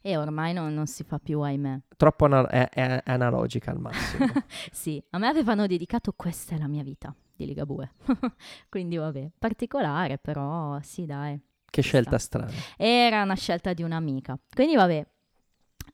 [0.00, 1.80] E ormai non, non si fa più, ahimè.
[1.96, 4.26] troppo ana- è- è analogica al massimo.
[4.72, 7.92] Sì, a me avevano dedicato Questa è la mia vita di Ligabue.
[8.68, 11.38] Quindi vabbè, particolare, però sì, dai.
[11.70, 12.50] che scelta strana.
[12.76, 14.36] Era una scelta di un'amica.
[14.52, 15.06] Quindi vabbè.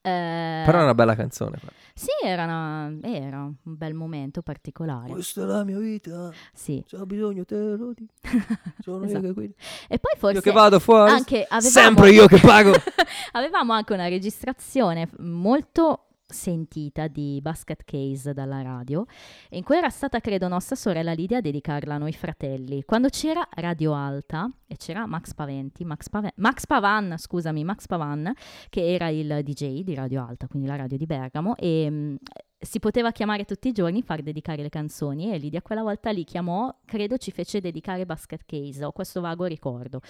[0.05, 1.59] Eh, Però è una bella canzone.
[1.95, 5.11] Sì, era, una- era un bel momento particolare.
[5.13, 6.83] Questa è la mia vita, Sì.
[6.87, 8.13] se ho bisogno te lo dico.
[8.83, 9.21] Sono Esatto.
[9.27, 9.55] io che guido.
[9.89, 11.11] E poi forse Io che vado fuori.
[11.13, 12.73] anche avevamo, Sempre io che pago.
[13.33, 19.05] avevamo anche una registrazione molto sentita di Basket Case dalla radio,
[19.51, 22.83] in cui era stata, credo, nostra sorella Lidia a dedicarla a noi fratelli.
[22.85, 28.33] Quando c'era Radio Alta e c'era Max Paventi, Max, Pave- Max Pavan, scusami, Max Pavan,
[28.69, 32.17] che era il DJ di Radio Alta, quindi la radio di Bergamo, e mh,
[32.59, 36.25] si poteva chiamare tutti i giorni, far dedicare le canzoni e Lidia quella volta lì
[36.25, 40.01] chiamò, credo ci fece dedicare Basket Case, ho questo vago ricordo,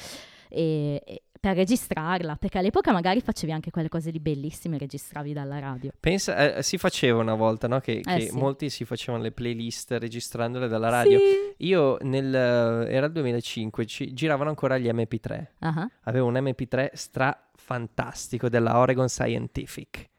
[0.49, 5.91] e- per registrarla, perché all'epoca magari facevi anche quelle cose lì bellissime, registravi dalla radio.
[5.99, 7.81] Pensa, eh, si faceva una volta, no?
[7.81, 8.37] Che, che Eh, sì.
[8.37, 11.19] molti si facevano le playlist registrandole dalla radio.
[11.19, 11.25] Sì.
[11.67, 15.47] Io nel, eh, era il 2005, ci giravano ancora gli MP3.
[15.59, 20.11] Ah, Avevo un MP3 stra fantastico della Oregon Scientific.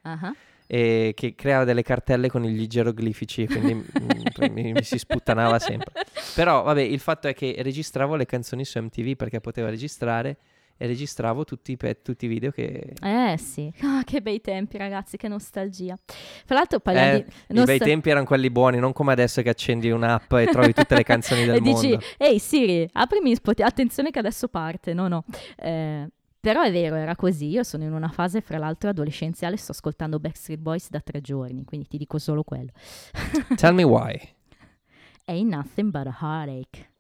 [0.68, 3.82] e che creava delle cartelle con gli geroglifici e quindi mm,
[4.52, 5.94] mi, mi si sputtanava sempre.
[6.36, 10.38] Però vabbè, il fatto è che registravo le canzoni su MTV perché potevo registrare
[10.78, 12.94] e registravo tutti i, pe- tutti i video che...
[13.02, 15.98] Eh sì, ah, che bei tempi ragazzi, che nostalgia.
[16.46, 17.60] Fra l'altro parliamo Eh, di...
[17.60, 20.96] I bei tempi erano quelli buoni, non come adesso che accendi un'app e trovi tutte
[20.96, 22.06] le canzoni del e dici, mondo.
[22.18, 25.24] ehi Siri, aprimi Spotify, attenzione che adesso parte, no no.
[25.58, 26.08] Eh,
[26.40, 30.20] però è vero, era così, io sono in una fase fra l'altro adolescenziale, sto ascoltando
[30.20, 32.72] Backstreet Boys da tre giorni, quindi ti dico solo quello.
[33.56, 34.20] Tell me why.
[35.28, 36.92] Ain't nothing but a heartache.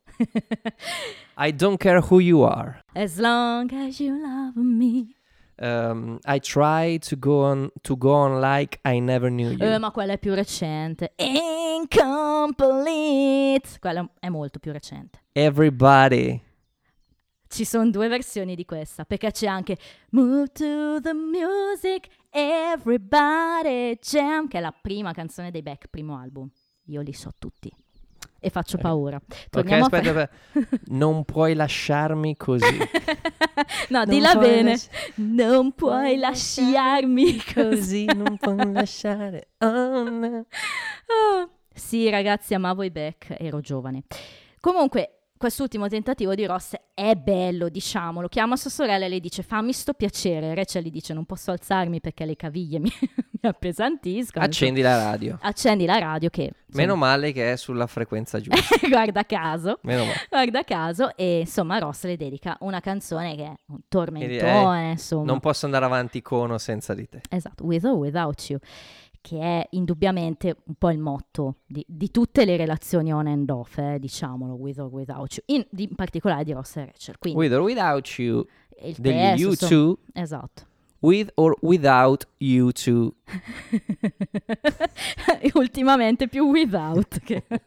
[1.37, 2.81] I don't care who you are.
[2.93, 5.15] As long as you love me.
[5.59, 9.63] Um, I try to go on to go on like I never knew you.
[9.63, 11.13] Eh, ma quella è più recente.
[11.15, 12.57] Incomplete.
[13.79, 15.25] Quella è molto più recente.
[15.31, 16.41] Everybody.
[17.47, 19.77] Ci sono due versioni di questa, perché c'è anche
[20.09, 26.49] Move to the Music, Everybody Jam, che è la prima canzone dei Beck, primo album.
[26.85, 27.71] Io li so tutti
[28.43, 28.81] e faccio Eh.
[28.81, 29.15] paura.
[29.17, 30.77] Ok, Torniamo a aspetta, aspetta.
[30.93, 32.77] Non puoi lasciarmi così.
[33.89, 34.71] no, dilla bene.
[34.71, 38.05] lasci- Non puoi lasciarmi così.
[38.05, 39.47] non puoi lasciare.
[39.63, 40.45] Oh, no.
[41.07, 44.03] Ah, sì, ragazzi, amavo i Beck, ero giovane.
[44.59, 48.27] Comunque, quest'ultimo tentativo di Ross è bello, diciamolo.
[48.27, 50.53] Chiama sua sorella e le dice fammi sto piacere.
[50.55, 54.45] Rachel gli dice non posso alzarmi perché le caviglie mi, mi appesantiscono.
[54.45, 55.37] Accendi la radio.
[55.41, 56.41] Accendi la radio che...
[56.41, 58.75] insomma, Meno male che è sulla frequenza giusta.
[58.87, 59.79] guarda caso.
[59.83, 60.27] Meno male.
[60.29, 65.25] Guarda caso e insomma Ross le dedica una canzone che è un tormentone, insomma.
[65.25, 67.21] Non posso andare avanti con o senza di te.
[67.29, 68.59] Esatto, with or without you,
[69.23, 73.77] che è indubbiamente un po' il motto di, di tutte le relazioni on and off,
[73.77, 77.17] eh, diciamolo, with or without you, in, in particolare di Ross e Rachel.
[77.17, 78.45] Quindi With or without you,
[78.81, 79.97] il degli testo, you insomma, two.
[80.13, 80.63] Esatto.
[80.99, 83.13] With or without you two.
[85.55, 87.19] Ultimamente più without.
[87.19, 87.43] che-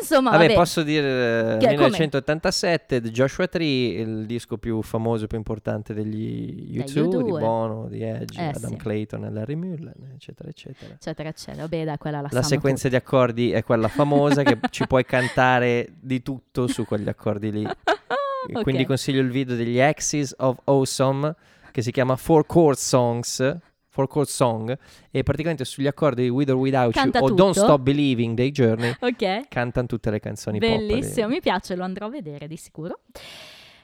[0.00, 1.88] Insomma, Vabbè, vabbè, posso dire eh, Che- come?
[1.88, 7.38] 1987, The Joshua Tree, il disco più famoso, più importante degli Degli U2, di U2.
[7.40, 8.76] Bono, di Edge, Eh, Adam sì.
[8.76, 10.94] Clayton e Larry Mullen, eccetera, eccetera.
[10.94, 11.62] eccetera, eccetera.
[11.62, 15.88] Vabbè, dai, quella la, La sequenza di accordi è quella famosa che ci puoi cantare
[15.98, 17.62] di tutto su quegli accordi lì.
[17.64, 18.52] tutti.
[18.62, 21.34] Quindi consiglio il video degli Axis of Awesome
[21.72, 23.56] che si chiama Four Chord Songs.
[23.98, 24.78] Four Chord Song
[25.10, 27.66] e praticamente sugli accordi di With or Without Canta You o Don't tutto.
[27.66, 29.48] Stop Believing dei Journey Ok.
[29.48, 30.68] cantano tutte le canzoni pop.
[30.68, 33.00] Bellissimo, mi piace, lo andrò a vedere di sicuro.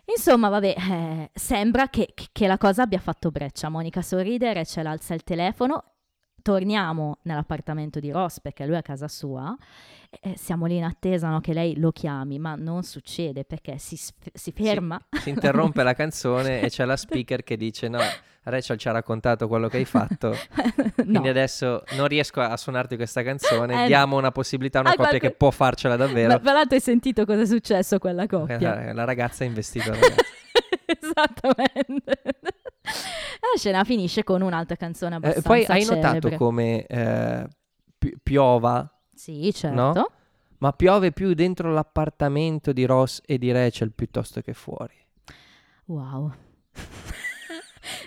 [0.04, 3.68] Insomma, vabbè, eh, sembra che, che- che la cosa abbia fatto breccia.
[3.70, 5.82] Monica sorride, Rachel alza il telefono.
[6.44, 9.56] Torniamo nell'appartamento di Ross perché lui è a casa sua.
[10.20, 13.96] E siamo lì in attesa no, che lei lo chiami, ma non succede perché si,
[13.96, 15.00] si ferma.
[15.22, 17.98] Si interrompe la canzone e c'è la speaker che dice no,
[18.42, 20.36] Rachel ci ha raccontato quello che hai fatto,
[20.98, 21.04] no.
[21.04, 24.96] quindi adesso non riesco a suonarti questa canzone, Eh, diamo una possibilità a una Ah,
[24.96, 26.38] coppia qualche- che può farcela Ma davvero.
[26.40, 28.58] tra l'altro hai sentito cosa è successo a quella coppia?
[28.60, 30.22] La, la ragazza ha investito la ragazza.
[30.86, 32.20] Esattamente.
[32.84, 36.36] La scena finisce con un'altra canzone Eh, abbastanza poi hai notato celebre.
[36.36, 37.48] come eh,
[37.98, 39.92] pi- piova, Sì, certo.
[39.92, 40.10] No?
[40.58, 44.94] ma piove più dentro l'appartamento di Ross e di Rachel piuttosto che fuori.
[45.86, 46.32] Wow.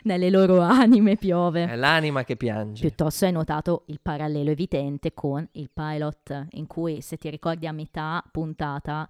[0.03, 1.65] Nelle loro anime piove.
[1.67, 2.81] È l'anima che piange.
[2.81, 7.71] Piuttosto hai notato il parallelo evidente con il pilot, in cui, se ti ricordi a
[7.71, 9.07] metà puntata,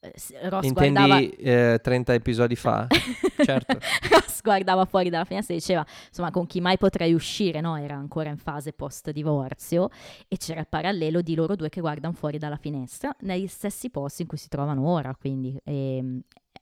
[0.00, 1.18] eh, Ross guardava...
[1.18, 2.86] Intendi eh, 30 episodi fa?
[3.44, 3.78] certo.
[4.10, 7.76] Ross guardava fuori dalla finestra e diceva, insomma, con chi mai potrei uscire, no?
[7.76, 9.90] Era ancora in fase post-divorzio
[10.28, 14.22] e c'era il parallelo di loro due che guardano fuori dalla finestra negli stessi posti
[14.22, 16.20] in cui si trovano ora, quindi ehm,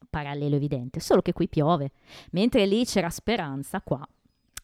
[0.08, 1.90] parallelo evidente, solo che qui piove.
[2.30, 4.06] Mentre lì c'era speranza, qua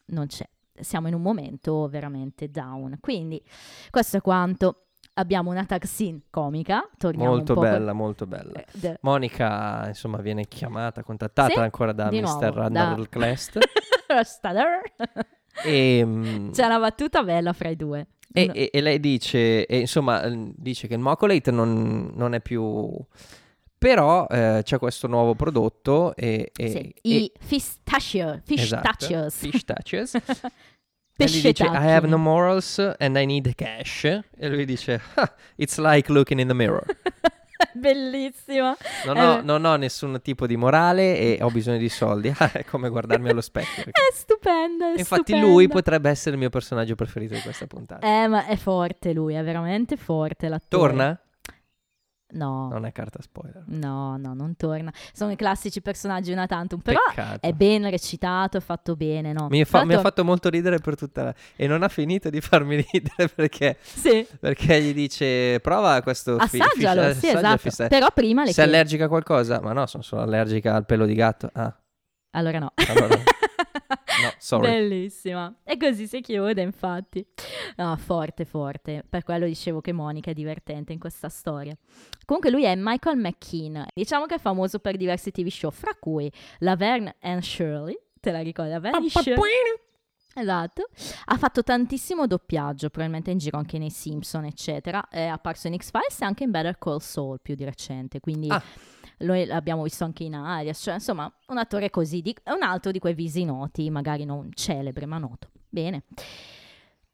[0.05, 0.47] non c'è.
[0.79, 2.97] Siamo in un momento veramente down.
[2.99, 3.41] Quindi
[3.89, 4.82] questo è quanto.
[5.15, 8.63] Abbiamo una tag scene comica, torniamo Molto bella, molto bella.
[8.81, 12.19] eh, Monica, insomma, viene chiamata, contattata Sì, ancora da Mr.
[12.21, 14.23] nuovo, Randall da-.
[14.23, 14.81] Stadler.
[15.63, 18.07] e, C'è una battuta bella fra i due.
[18.33, 18.53] e, No.
[18.53, 22.91] e- e lei dice, e, insomma, mm, dice che il Mocolate non, non è più...
[23.77, 26.51] Però eh, c'è questo nuovo prodotto e...
[26.55, 30.17] e- Sì, e- I fistachio, esatto, fistachios.
[31.15, 31.75] E gli dice, I Pescetacchi.
[31.87, 34.03] have no morals and I need cash.
[34.05, 36.83] E lui dice, "Ah, it's like looking in the mirror.
[37.73, 38.75] Bellissima.
[39.05, 39.25] Non Eh.
[39.25, 42.33] ho, non ho nessun tipo di morale e ho bisogno di soldi.
[42.37, 43.83] Ah, è come guardarmi allo specchio.
[43.93, 45.45] È stupenda, è Infatti stupenda.
[45.47, 48.05] lui potrebbe essere il mio personaggio preferito di questa puntata.
[48.05, 50.87] Eh, ma è forte lui, è veramente forte l'attore.
[50.89, 51.19] Torna?
[52.33, 53.63] No, Non è carta spoiler.
[53.67, 54.91] no, no, non torna.
[55.13, 57.45] Sono i classici personaggi una tantum, però Peccato.
[57.45, 59.47] è ben recitato, è fatto bene, no?
[59.49, 61.35] Mi, fa- mi ha fatto molto ridere per tutta la...
[61.55, 66.39] E non ha finito di farmi ridere perché, Sì, perché gli dice prova questo...
[66.47, 67.57] fi- assaggialo, fish- sì, esatto.
[67.57, 68.69] fish- Però prima le Sei chiedi.
[68.77, 69.59] allergica a qualcosa?
[69.61, 71.49] Ma no, sono solo allergica al pelo di gatto.
[71.53, 71.71] Ah,
[72.31, 72.71] Allora no.
[72.87, 73.15] allora...
[74.21, 74.69] no, sorry.
[74.69, 75.53] Bellissima.
[75.63, 77.25] E così si chiude, infatti.
[77.77, 79.03] No, forte, forte.
[79.07, 81.75] Per quello dicevo che Monica è divertente in questa storia.
[82.25, 83.85] Comunque lui è Michael McKean.
[83.93, 87.97] Diciamo che è famoso per diversi TV show, fra cui Laverne and Shirley.
[88.19, 88.71] Te la ricordi?
[88.71, 89.51] Laverne and Shirley?
[90.35, 90.87] Esatto,
[91.25, 95.07] ha fatto tantissimo doppiaggio, probabilmente in giro anche nei Simpson, eccetera.
[95.07, 98.59] È apparso in X-Files e anche in Better Call Saul più di recente, quindi Ah.
[99.23, 102.91] Noi l'abbiamo visto anche in Arias, cioè insomma un attore così, di- è un altro
[102.91, 105.49] di quei visi noti, magari non celebre ma noto.
[105.69, 106.03] Bene,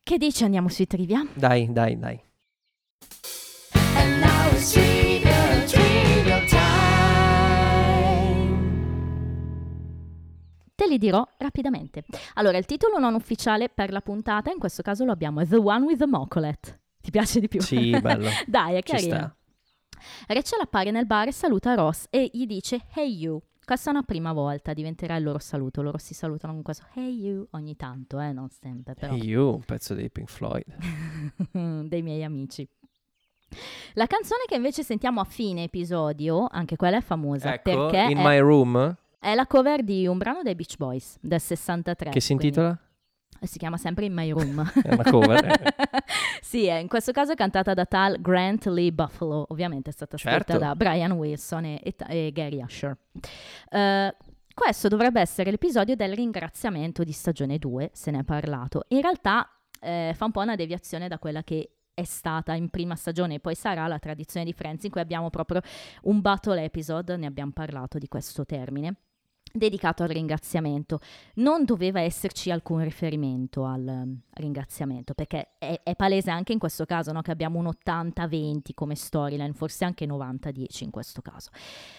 [0.04, 1.26] che dici andiamo sui trivia?
[1.34, 2.22] Dai, dai, dai.
[3.96, 6.68] And now it's trivial, trivial time.
[10.76, 12.06] Te li dirò rapidamente.
[12.36, 15.58] Allora, il titolo non ufficiale per la puntata, in questo caso lo abbiamo, è The
[15.58, 16.80] One with the Mocolet.
[17.02, 17.62] Ti piace di più?
[17.62, 18.30] Sì, bello.
[18.48, 19.36] Dai, è Ci carino.
[20.28, 23.42] Rachel appare nel bar e saluta Ross e gli dice Hey you.
[23.64, 25.82] Questa è una prima volta, diventerà il loro saluto.
[25.82, 29.14] Loro si salutano con questo Hey you ogni tanto, eh, non sempre, però.
[29.14, 30.66] Hey you, un pezzo dei Pink Floyd.
[31.88, 32.68] dei miei amici.
[33.94, 38.18] La canzone che invece sentiamo a fine episodio, anche quella è famosa Ecco, perché In
[38.18, 42.12] è, My Room, è la cover di un brano dei Beach Boys del 63.
[42.12, 42.78] che si intitola?
[43.42, 44.64] Si chiama sempre In My Room.
[44.84, 45.46] È una cover.
[45.46, 45.74] eh.
[46.42, 50.18] sì, eh, in questo caso è cantata da tal Grant Lee Buffalo, ovviamente è stata
[50.18, 50.58] scritta Certo.
[50.58, 52.98] da Brian Wilson e, e- e Gary Usher.
[53.70, 54.16] Eh,
[54.54, 58.84] questo dovrebbe essere l'episodio del ringraziamento di stagione 2, se ne è parlato.
[58.90, 62.96] In realtà eh, fa un po' una deviazione da quella che è stata in prima
[62.96, 65.62] stagione e poi sarà la tradizione di Friends in cui abbiamo proprio
[66.04, 68.96] un battle episode, ne abbiamo parlato di questo termine
[69.52, 71.00] dedicato al ringraziamento.
[71.36, 76.86] Non doveva esserci alcun riferimento al um, ringraziamento, perché è, è palese anche in questo
[76.86, 81.50] caso no, che abbiamo un 80-20 come storyline, forse anche 90-10 in questo caso.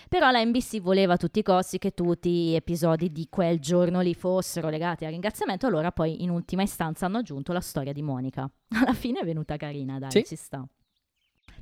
[0.08, 4.00] Però la NBC voleva a tutti i costi che tutti gli episodi di quel giorno
[4.00, 8.02] lì fossero legati al ringraziamento, allora poi in ultima istanza hanno aggiunto la storia di
[8.02, 8.50] Monica.
[8.80, 10.24] Alla fine è venuta carina, dai, Sì.
[10.24, 10.66] ci sta.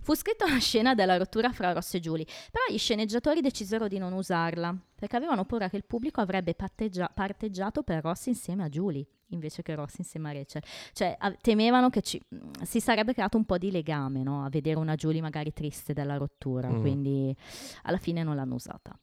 [0.09, 3.99] Fu scritta una scena della rottura fra Ross e Julie, però gli sceneggiatori decisero di
[3.99, 8.71] non usarla, perché avevano paura che il pubblico avrebbe patteggia- parteggiato per Ross insieme a
[8.71, 10.63] Julie, invece che Ross insieme a Rachel.
[10.95, 12.23] Cioè, a- temevano che ci-
[12.63, 14.47] si sarebbe creato un po' di legame, no?
[14.47, 16.81] A vedere una Julie magari triste della rottura, Mm.
[16.81, 17.37] quindi
[17.83, 18.99] alla fine non l'hanno usata.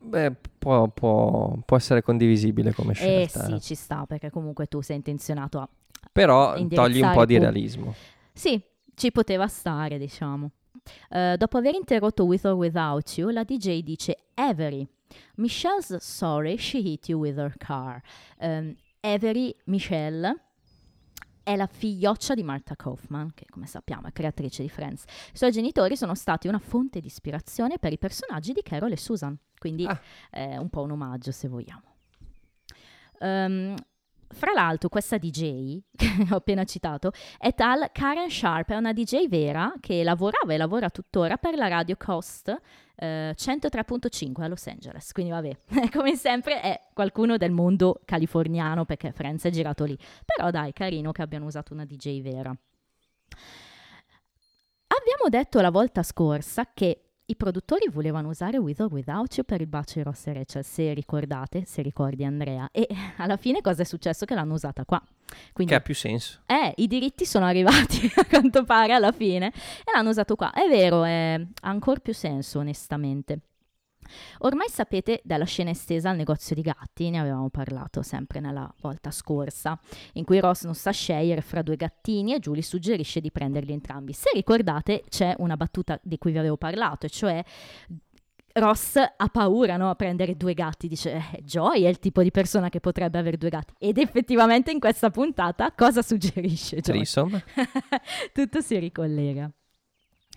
[0.00, 3.44] Beh, può, può- può essere condivisibile come Eh scelta.
[3.44, 3.60] sì, eh.
[3.60, 5.68] ci sta, perché comunque tu sei intenzionato a...
[6.10, 7.94] Però togli un po' di realismo.
[8.32, 8.58] Sì,
[8.98, 10.50] ci poteva stare, diciamo.
[11.10, 14.86] Eh, dopo aver interrotto With or Without You, la DJ dice Avery.
[15.36, 18.00] Michelle's sorry she hit you with her car.
[18.38, 20.34] Ehm, Avery, Michelle,
[21.42, 25.04] è la figlioccia di Martha Kaufman, che come sappiamo è creatrice di Friends.
[25.32, 28.96] I suoi genitori sono stati una fonte di ispirazione per i personaggi di Carol e
[28.98, 29.98] Susan, quindi Ah.
[30.30, 31.94] è un po' un omaggio se vogliamo.
[33.20, 33.74] Ehm,
[34.30, 39.28] fra l'altro, questa DJ che ho appena citato è tal Karen Sharp, è una DJ
[39.28, 42.56] vera che lavorava e lavora tuttora per la radio Coast
[42.96, 45.12] eh, 103.5 a Los Angeles.
[45.12, 49.96] Quindi, vabbè, come sempre è qualcuno del mondo californiano perché Friends è girato lì.
[50.24, 52.54] Però, dai, carino che abbiano usato una DJ vera.
[54.90, 59.60] Abbiamo detto la volta scorsa che i produttori volevano usare With or Without You per
[59.60, 62.68] il bacio di Ross e Rachel, se ricordate, se ricordi Andrea.
[62.72, 62.86] E
[63.18, 64.24] alla fine cosa è successo?
[64.24, 65.02] Che l'hanno usata qua.
[65.52, 66.40] Quindi, Che ha più senso.
[66.46, 70.52] eh, i diritti sono arrivati a quanto pare alla fine e l'hanno usato qua.
[70.52, 73.40] È vero, è- ha ancora più senso onestamente.
[74.38, 79.10] Ormai sapete della scena estesa al negozio di gatti, ne avevamo parlato sempre nella volta
[79.10, 79.78] scorsa,
[80.14, 84.12] in cui Ross non sa scegliere fra due gattini e Julie suggerisce di prenderli entrambi.
[84.12, 87.44] Se ricordate c'è una battuta di cui vi avevo parlato, e cioè
[88.58, 92.30] Ross ha paura no, a prendere due gatti, dice eh, Joy è il tipo di
[92.30, 96.94] persona che potrebbe avere due gatti ed effettivamente in questa puntata cosa suggerisce Joy?
[98.32, 99.50] Tutto si ricollega.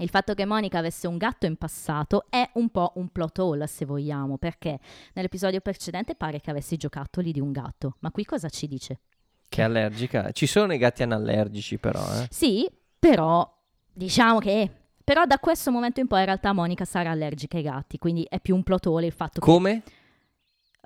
[0.02, 3.68] Il fatto che Monica avesse un gatto in passato è un po' un plot hole,
[3.68, 4.80] se vogliamo, perché
[5.14, 9.00] nell'episodio precedente pare che avessi giocattoli di un gatto, ma qui cosa ci dice?
[9.48, 10.32] Che è allergica.
[10.32, 12.28] Ci sono i gatti anallergici, però, eh.
[12.32, 13.48] Sì, però
[13.94, 14.72] diciamo che
[15.04, 18.40] però da questo momento in poi in realtà Monica sarà allergica ai gatti, quindi è
[18.40, 19.84] più un plot hole il fatto Come?
[19.84, 19.92] che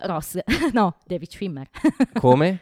[0.08, 0.38] Ross,
[0.74, 1.70] no, David Schwimmer.
[2.20, 2.60] Come?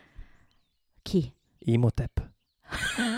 [1.01, 1.33] Chi?
[1.59, 2.31] Imhotep.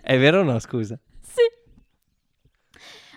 [0.00, 0.98] È vero o no, scusa?
[1.20, 1.42] Sì.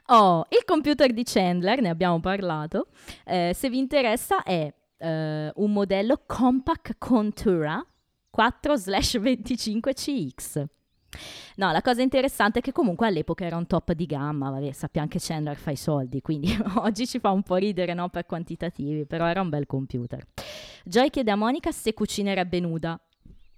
[0.08, 2.88] Oh, il computer di Chandler, ne abbiamo parlato.
[3.26, 7.86] Eh, se vi interessa è eh, un modello Compaq Contura
[8.36, 10.66] 4/25CX.
[11.56, 15.08] No, la cosa interessante è che comunque all'epoca era un top di gamma, vabbè, sappiamo
[15.08, 19.06] che Chandler fa i soldi, quindi oggi ci fa un po' ridere, no, per quantitativi,
[19.06, 20.26] però era un bel computer.
[20.84, 23.00] Joy chiede a Monica se cucinerebbe nuda.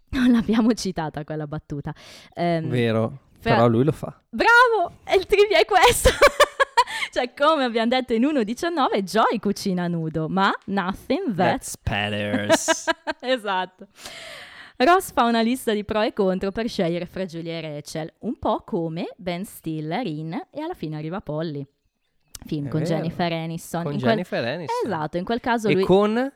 [0.17, 1.93] Non l'abbiamo citata quella battuta.
[2.33, 3.19] Ehm, Vero.
[3.41, 4.19] Però- Però lui lo fa.
[4.29, 4.97] Bravo!
[5.03, 6.09] E il trivia è questo!
[7.11, 11.35] cioè, come abbiamo detto in 1.19, Joy cucina nudo, ma nothing that...
[11.51, 12.85] That's spatters.
[13.21, 13.87] esatto.
[14.77, 18.37] Ross fa una lista di pro e contro per scegliere fra Julia e Rachel, un
[18.37, 21.65] po' come Ben Stiller in E alla fine arriva Polly.
[22.45, 22.95] Film È con vero.
[22.95, 23.83] Jennifer Aniston.
[23.83, 24.85] con In quel- Jennifer Aniston.
[24.91, 25.83] Esatto, in quel caso E lui...
[25.83, 26.31] con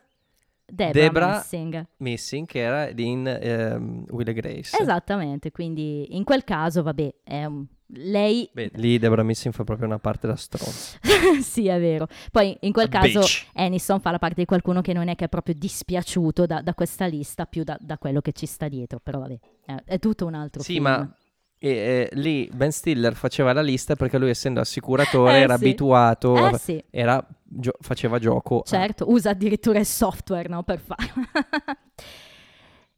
[0.74, 1.86] Debra, Debra- Messing.
[1.98, 4.80] Missing, che era in ehm, Will e Grace.
[4.80, 9.86] Esattamente, quindi in quel caso, vabbè, è un- lei Beh, lì Deborah Missing fa proprio
[9.86, 10.98] una parte da stronza.
[11.42, 12.06] sì, è vero.
[12.30, 13.48] Poi in quel caso bitch.
[13.52, 16.72] Aniston fa la parte di qualcuno che non è che è proprio dispiaciuto da, da
[16.72, 18.98] questa lista, più da, da quello che ci sta dietro.
[19.02, 20.84] Però vabbè, è, è tutto un altro Sì, film.
[20.84, 21.16] ma
[21.58, 25.64] e, eh, lì Ben Stiller faceva la lista perché lui essendo assicuratore Eh, era sì.
[25.64, 27.22] abituato, Eh sì, era,
[27.58, 28.60] gio- faceva gioco.
[28.60, 31.22] a- certo, usa addirittura il software no, per farlo.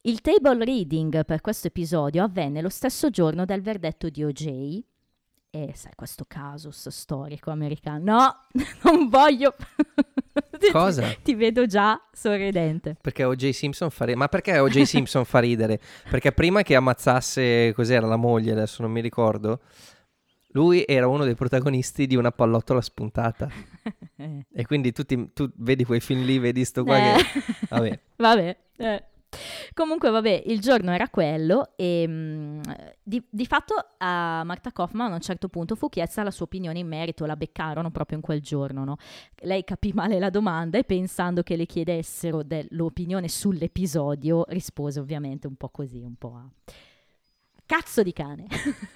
[0.03, 4.83] il table reading per questo episodio avvenne lo stesso giorno del verdetto di OJ.
[5.51, 8.03] E sai, questo casus storico americano.
[8.05, 8.37] No,
[8.83, 9.55] non voglio.
[10.59, 11.15] Ti- Cosa?
[11.23, 12.97] Ti vedo già sorridente.
[13.01, 13.51] Perché O.J.
[13.51, 14.19] Simpson fa ridere.
[14.19, 14.83] Ma perché O.J.
[14.83, 15.79] Simpson fa ridere?
[16.11, 19.61] Perché prima che ammazzasse, cos'era la moglie, adesso non mi ricordo,
[20.57, 23.49] lui era uno dei protagonisti di una pallottola spuntata.
[24.17, 27.17] E quindi tu, ti- tu vedi quei film lì, vedi sto qua Eh.
[27.17, 27.43] che...
[27.69, 28.57] Vabbè, Vabbè.
[28.77, 29.05] eh.
[29.75, 32.61] Comunque, vabbè, il giorno era quello e mm,
[33.03, 36.79] di, di fatto a Marta Kaufman a un certo punto fu chiesta la sua opinione
[36.79, 38.97] in merito, la beccarono proprio in quel giorno, no?
[39.41, 45.57] Lei capì male la domanda e pensando che le chiedessero dell'opinione sull'episodio, rispose ovviamente un
[45.57, 46.49] po' così, un po' a...
[47.67, 48.47] Cazzo di cane,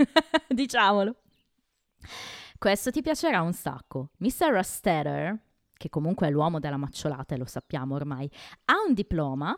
[0.48, 1.16] diciamolo.
[2.58, 4.10] Questo ti piacerà un sacco.
[4.18, 4.50] Mr.
[4.50, 5.38] Rustetter,
[5.76, 8.30] che comunque è l'uomo della macciolata e lo sappiamo ormai,
[8.66, 9.56] ha un diploma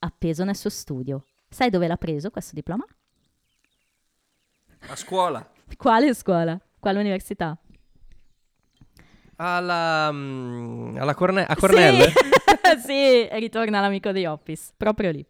[0.00, 1.24] appeso nel suo studio.
[1.48, 2.84] Sai dove l'ha preso questo diploma?
[4.86, 5.46] a scuola.
[5.76, 6.58] Quale scuola?
[6.78, 7.56] Quale università?
[9.36, 12.02] Alla, mm, alla Corne- a Cornell?
[12.02, 15.24] Sì, sì, ritorna l'amico di Office, proprio lì.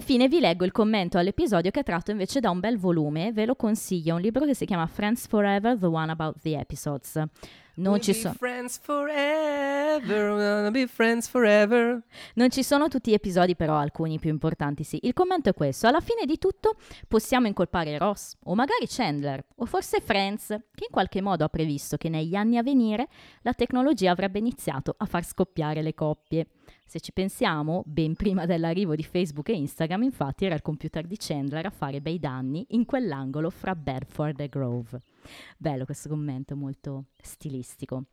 [0.00, 3.46] Infine vi leggo il commento all'episodio che è tratto invece da un bel volume, ve
[3.46, 7.22] lo consiglio, un libro che si chiama Friends Forever, The One About the Episodes.
[7.76, 10.02] Non ci, so- forever.
[12.34, 14.98] non ci sono tutti gli episodi, però alcuni più importanti sì.
[15.02, 19.66] Il commento è questo, alla fine di tutto possiamo incolpare Ross, o magari Chandler, o
[19.66, 23.08] forse Friends, che in qualche modo ha previsto che negli anni a venire
[23.42, 26.46] la tecnologia avrebbe iniziato a far scoppiare le coppie.
[26.86, 31.16] Se ci pensiamo, ben prima dell'arrivo di Facebook e Instagram, infatti, era il computer di
[31.18, 35.02] Chandler a fare bei danni in quell'angolo fra Bedford e Grove.
[35.56, 38.04] Bello questo commento, molto stilistico.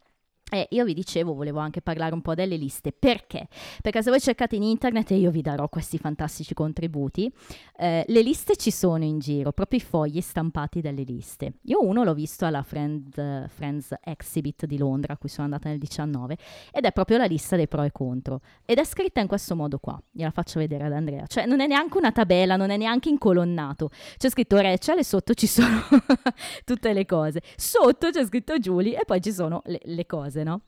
[0.51, 2.91] E io vi dicevo, volevo anche parlare un po' delle liste.
[2.91, 3.47] Perché?
[3.81, 7.31] Perché se voi cercate in internet, e io vi darò questi fantastici contributi,
[7.75, 11.53] eh, le liste ci sono in giro, proprio i fogli stampati delle liste.
[11.63, 15.69] Io uno l'ho visto alla Friend- eh, Friends Exhibit di Londra, a cui sono andata
[15.69, 16.37] nel 19,
[16.71, 18.41] ed è proprio la lista dei pro e contro.
[18.65, 21.25] Ed è scritta in questo modo qua, gliela faccio vedere ad Andrea.
[21.25, 23.89] Cioè non è neanche una tabella, non è neanche incolonnato.
[24.17, 25.81] C'è scritto Rachel e sotto ci sono
[26.63, 27.41] tutte le cose.
[27.55, 30.61] Sotto c'è scritto Julie e poi ci sono le, le cose, no?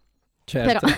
[0.48, 0.86] Certo.
[0.86, 0.94] Però,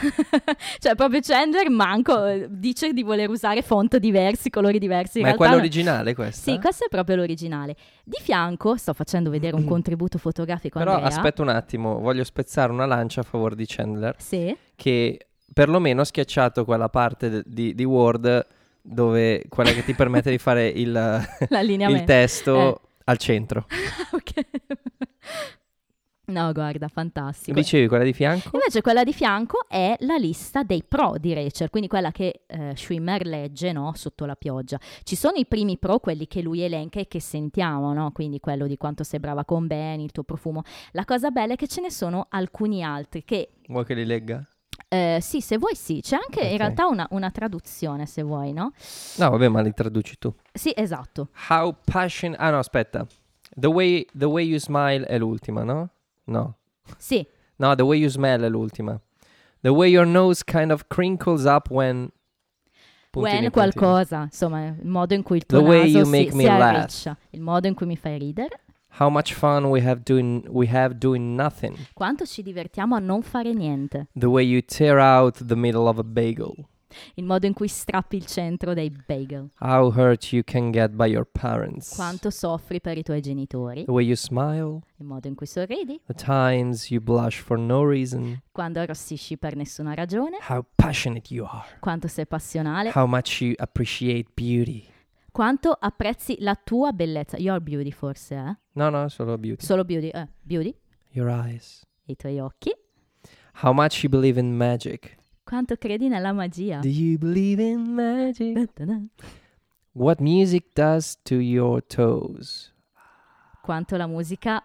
[0.80, 5.20] cioè proprio Chandler manco eh, dice di voler usare font diversi, colori diversi.
[5.20, 5.55] In Ma è no.
[5.55, 6.51] originale questa?
[6.51, 7.76] Sì, questo è proprio l'originale.
[8.03, 11.07] Di fianco, sto facendo vedere un contributo fotografico Però Andrea.
[11.07, 16.05] aspetta un attimo, voglio spezzare una lancia a favore di Chandler Sì, che perlomeno ha
[16.05, 18.45] schiacciato quella parte de- di, di Word
[18.82, 22.82] dove quella che ti permette di fare il, il testo Eh.
[23.05, 23.65] al centro.
[24.11, 24.45] ok.
[26.30, 27.57] No, guarda, fantastico.
[27.57, 28.49] Dicevi quella di fianco?
[28.51, 32.73] Invece quella di fianco è la lista dei pro di Rachel, quindi quella che eh,
[32.75, 34.78] Schwimmer legge no, sotto la pioggia.
[35.03, 38.11] Ci sono i primi pro, quelli che lui elenca e che sentiamo, no?
[38.11, 40.63] quindi quello di quanto sei brava con Ben, il tuo profumo.
[40.91, 44.45] La cosa bella è che ce ne sono alcuni altri che, Vuoi che li legga?
[44.89, 46.51] eh, sì, se vuoi sì, c'è anche Ok.
[46.51, 48.73] in realtà una, una traduzione se vuoi, no?
[49.15, 50.34] No, vabbè, ma li traduci tu.
[50.51, 51.30] Sì, esatto.
[51.47, 52.36] How passion...
[52.38, 53.07] Ah no, aspetta.
[53.55, 55.91] The way, the way you smile è l'ultima, no?
[56.28, 56.55] No.
[56.97, 57.25] Sì,
[57.57, 58.99] No, the way you smell è l'ultima.
[59.61, 62.11] The way your nose kind of crinkles up when...
[63.11, 63.51] puntini, when puntini.
[63.51, 66.49] qualcosa, insomma, il modo in cui il tuo The way you si, make me si
[66.49, 68.61] arriccia, il modo in cui mi fai ridere.
[68.99, 71.75] How much fun we have doing we have doing nothing.
[71.93, 74.07] Quanto ci divertiamo a non fare niente.
[74.13, 76.67] The way you tear out the middle of a bagel.
[77.15, 79.49] Il modo in cui strappi il centro dei bagel.
[79.59, 81.95] How hurt you can get by your parents.
[81.95, 83.85] Quanto soffri per i tuoi genitori.
[83.85, 84.81] The way you smile.
[84.97, 85.99] Il modo in cui sorridi.
[86.05, 88.41] The times you blush for no reason.
[88.51, 90.38] Quando arrossisci per nessuna ragione.
[90.47, 91.77] How passionate you are.
[91.79, 92.91] Quanto sei passionale.
[92.93, 94.88] How much you appreciate beauty.
[95.31, 97.38] Quanto apprezzi la tua bellezza.
[97.38, 98.57] Your beauty forse, eh?
[98.73, 99.63] No, no, solo beauty.
[99.63, 100.09] Solo beauty.
[100.09, 100.75] Eh, beauty.
[101.11, 101.85] Your eyes.
[102.05, 102.73] I tuoi occhi.
[103.61, 105.17] How much you believe in magic.
[105.47, 106.79] Quanto credi nella magia.
[106.81, 108.53] Do you believe in magic?
[108.53, 108.99] Da-da-da.
[109.93, 112.73] What music does to your toes.
[113.61, 114.61] Quanto la musica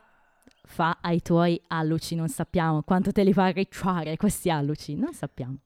[0.64, 2.82] fa ai tuoi alluci, non sappiamo.
[2.82, 5.56] Quanto te li fa arricciare questi alluci, non sappiamo.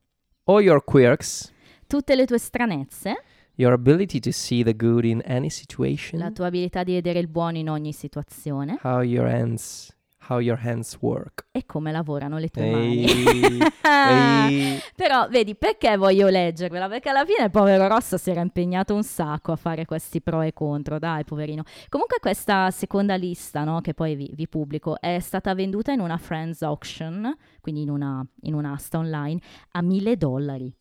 [0.44, 1.50] All your quirks.
[1.86, 3.14] Tutte le tue stranezze,
[3.54, 6.20] Your ability to see the good in any situation.
[6.20, 9.95] la tua abilità di vedere il buono in ogni situazione How your hands
[10.28, 11.46] how your hands work.
[11.52, 13.04] e come lavorano le tue mani.
[13.04, 14.80] Ehi, ehi.
[14.94, 16.88] Però vedi perché voglio leggervela?
[16.88, 20.42] Perché alla fine il povero Rossa si era impegnato un sacco a fare questi pro
[20.42, 21.62] e contro, dai poverino.
[21.88, 26.18] Comunque questa seconda lista, no, che poi vi, vi pubblico, è stata venduta in una
[26.18, 29.40] Friends Auction, quindi in, una, in un'asta online,
[29.72, 30.74] a mille dollari.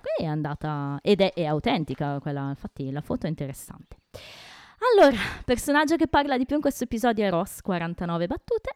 [0.00, 3.96] Quindi è andata, ed è, è autentica quella, infatti la foto è interessante.
[4.94, 8.74] Allora, personaggio che parla di più in questo episodio è Ross, 49 battute,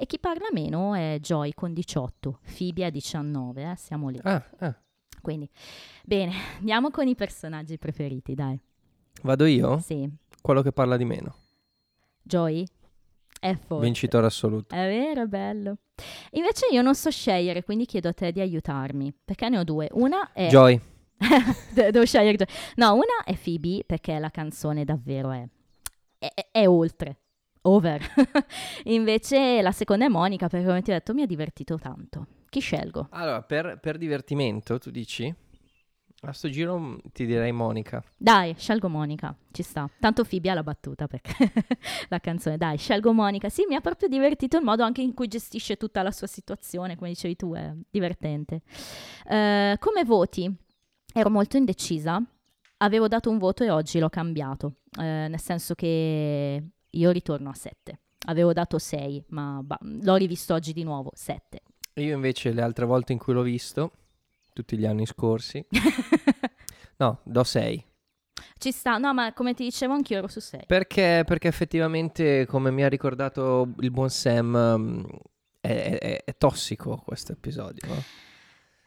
[0.00, 4.20] e chi parla meno è Joy con 18, Phoebe a 19, eh, siamo lì.
[4.22, 4.80] Ah, ah.
[5.20, 5.50] Quindi,
[6.04, 8.58] bene, andiamo con i personaggi preferiti, dai.
[9.22, 9.78] Vado io?
[9.80, 10.08] Sì,
[10.40, 11.34] Quello che parla di meno.
[12.22, 12.64] Joy
[13.40, 13.84] è forte.
[13.84, 14.72] Vincitore assoluto.
[14.72, 15.78] È vero, è bello.
[16.30, 19.88] Invece io non so scegliere, quindi chiedo a te di aiutarmi, perché ne ho due.
[19.94, 20.46] Una è...
[20.48, 20.80] Joy.
[21.74, 22.46] De- Devo scegliere Joy.
[22.76, 25.44] No, una è Phoebe, perché la canzone davvero è...
[26.18, 27.16] è, è- è oltre.
[27.68, 28.02] Over.
[28.84, 32.26] Invece la seconda è Monica, perché come ti ho detto mi ha divertito tanto.
[32.48, 33.08] Chi scelgo?
[33.10, 35.34] Allora, per, per divertimento, tu dici?
[36.22, 38.02] A sto giro mm, ti direi Monica.
[38.16, 39.88] Dai, scelgo Monica, ci sta.
[40.00, 41.52] Tanto Phoebe ha la battuta perché
[42.08, 43.48] la canzone, dai, scelgo Monica.
[43.48, 46.96] Sì, mi ha proprio divertito il modo anche in cui gestisce tutta la sua situazione,
[46.96, 48.62] come dicevi tu, è divertente.
[49.28, 50.52] Eh, come voti?
[51.12, 52.20] Ero molto indecisa.
[52.78, 57.54] Avevo dato un voto e oggi l'ho cambiato, eh, nel senso che io ritorno a
[57.54, 58.00] 7.
[58.26, 61.60] Avevo dato 6, ma ba- l'ho rivisto oggi di nuovo, 7.
[61.94, 63.92] Io invece le altre volte in cui l'ho visto,
[64.52, 65.64] tutti gli anni scorsi,
[66.98, 67.84] no, do 6.
[68.58, 70.64] Ci sta, no, ma come ti dicevo anch'io ero su 6.
[70.66, 75.04] Perché, perché effettivamente, come mi ha ricordato il buon Sam, mm,
[75.60, 77.86] è, è- è tossico questo episodio.
[77.88, 78.02] no?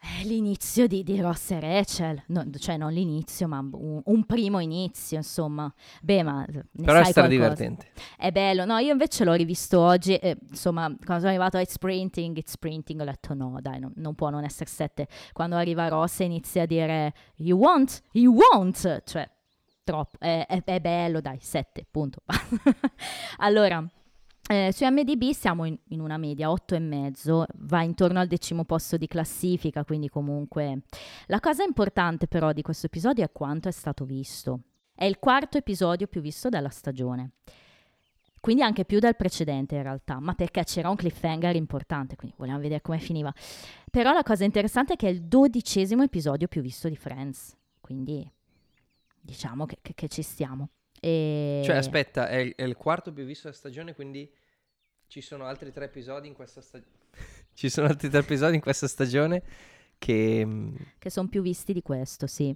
[0.04, 4.58] Eh, L'inizio di, di Ross e Rachel, No, cioè non l'inizio, ma un, un primo
[4.58, 5.72] inizio, insomma.
[6.00, 7.86] Beh, ma Però è stato divertente.
[8.16, 8.78] È bello, no?
[8.78, 13.00] Io invece l'ho rivisto oggi, e, insomma, quando sono arrivato a It's Printing, It's Printing,
[13.00, 15.06] ho detto no, dai, non, non può non essere 7.
[15.32, 19.30] Quando arriva Ross e inizia a dire You want, you want, cioè,
[19.84, 22.22] troppo, è, è- è bello, dai, 7, punto.
[23.38, 23.84] allora,
[24.48, 29.06] Eh, su MDB siamo in, in una media 8,5, va intorno al decimo posto di
[29.06, 30.82] classifica, quindi comunque...
[31.26, 34.60] La cosa importante però di questo episodio è quanto è stato visto.
[34.94, 37.30] È il quarto episodio più visto della stagione.
[38.40, 42.58] Quindi anche più del precedente in realtà, ma perché c'era un cliffhanger importante, quindi vogliamo
[42.58, 43.32] vedere come finiva.
[43.88, 48.28] Però la cosa interessante è che è il dodicesimo episodio più visto di Friends, quindi
[49.20, 50.70] diciamo che, che- che ci stiamo.
[51.04, 51.62] E...
[51.64, 54.32] Cioè, aspetta, è il, è il quarto più visto della stagione, quindi
[55.08, 56.92] ci sono altri tre episodi in questa stagione.
[57.54, 59.42] ci sono altri tre episodi in questa stagione
[59.98, 60.44] che...
[60.46, 62.54] mm, Che sono più visti di questo, sì.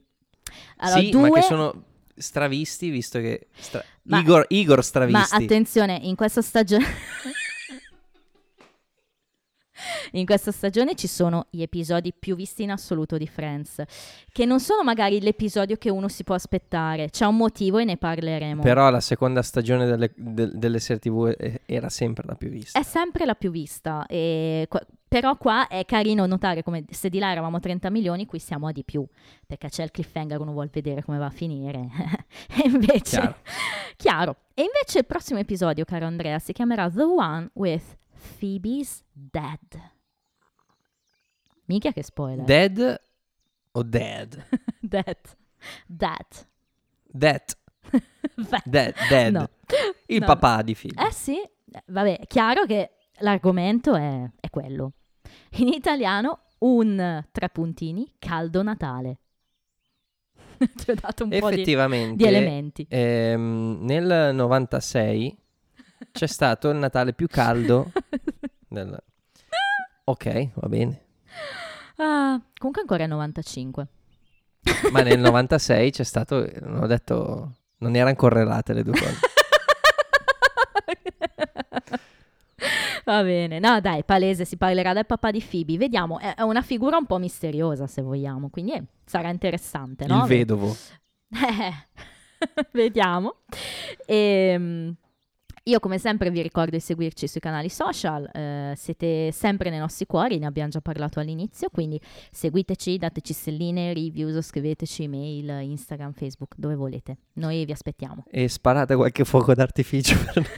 [0.76, 1.28] Allora, sì, due...
[1.28, 1.84] ma che sono
[2.14, 3.48] stravisti, visto che...
[3.52, 5.34] stra- Ma- Igor, Igor Ma stravisti.
[5.34, 6.84] attenzione, in questa stagione...
[10.12, 13.82] in questa stagione ci sono gli episodi più visti in assoluto di Friends,
[14.32, 17.96] che non sono magari l'episodio che uno si può aspettare, c'è un motivo e ne
[17.96, 18.62] parleremo.
[18.62, 22.78] Però la seconda stagione delle, del- delle serie TV eh, era sempre la più vista.
[22.78, 24.68] È sempre la più vista, e
[25.08, 28.72] però qua è carino notare come se di là eravamo 30 milioni, qui siamo a
[28.72, 29.06] di più,
[29.46, 31.88] perché c'è il cliffhanger, uno vuole vedere come va a finire.
[32.62, 33.02] e invece...
[33.02, 33.36] Chiaro.
[33.96, 34.36] Chiaro.
[34.54, 37.96] E invece il prossimo episodio, caro Andrea, si chiamerà The One with
[38.38, 39.58] Phoebe's Dead.
[41.66, 42.44] Mica che spoiler.
[42.44, 43.00] Dead
[43.72, 44.46] o dead?
[44.80, 45.16] Dead.
[45.86, 46.26] Dead.
[47.04, 47.42] Dead.
[48.36, 48.94] Beh, Dead.
[49.08, 49.32] Dead.
[49.32, 49.48] no.
[50.06, 50.26] Il No.
[50.26, 50.94] papà di figli.
[51.00, 51.36] Eh sì,
[51.86, 54.92] vabbè, chiaro che l'argomento è, è quello.
[55.58, 59.18] In italiano, un tre puntini caldo Natale.
[60.56, 62.86] Ti ho dato un po' di, di elementi.
[62.88, 65.36] ehm, nel 96
[66.12, 67.92] c'è stato il Natale più caldo
[68.68, 68.96] del...
[70.04, 71.04] Ok, va bene.
[71.96, 73.88] Ah, comunque ancora è 95.
[74.92, 79.18] Ma nel 96 c'è stato, non ho detto, non erano correlate le due cose.
[83.04, 85.76] Va bene, no dai, palese, si parlerà del papà di Phoebe.
[85.76, 90.22] Vediamo, è una figura un po' misteriosa se vogliamo, quindi eh, sarà interessante, no?
[90.22, 90.76] Il vedovo.
[91.28, 91.72] Eh,
[92.72, 93.42] vediamo.
[94.06, 94.92] Ehm,
[95.68, 100.06] io come sempre vi ricordo di seguirci sui canali social, eh, siete sempre nei nostri
[100.06, 102.00] cuori, ne abbiamo già parlato all'inizio, quindi
[102.30, 107.16] seguiteci, dateci stelline, reviews, scriveteci email, Instagram, Facebook, dove volete.
[107.34, 108.24] Noi vi aspettiamo.
[108.30, 110.16] E sparate qualche fuoco d'artificio.
[110.32, 110.48] per-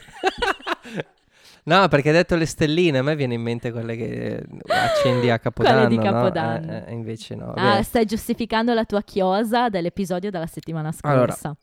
[1.63, 5.39] no, perché hai detto le stelline, a me viene in mente quelle che accendi a
[5.39, 5.87] Capodanno.
[5.87, 6.03] di no?
[6.03, 6.71] Capodanno.
[6.71, 7.53] Eh, eh, invece no.
[7.55, 11.57] Ah, stai giustificando la tua chiosa dell'episodio della settimana Allora, scorsa.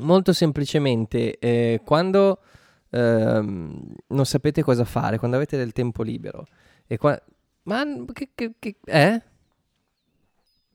[0.00, 2.38] Molto semplicemente, eh, quando
[2.92, 6.46] ehm, non sapete cosa fare, quando avete del tempo libero,
[6.86, 7.20] e qua...
[7.64, 8.30] Ma che...
[8.34, 9.22] che, che eh?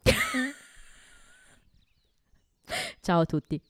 [3.02, 3.62] Ciao a tutti.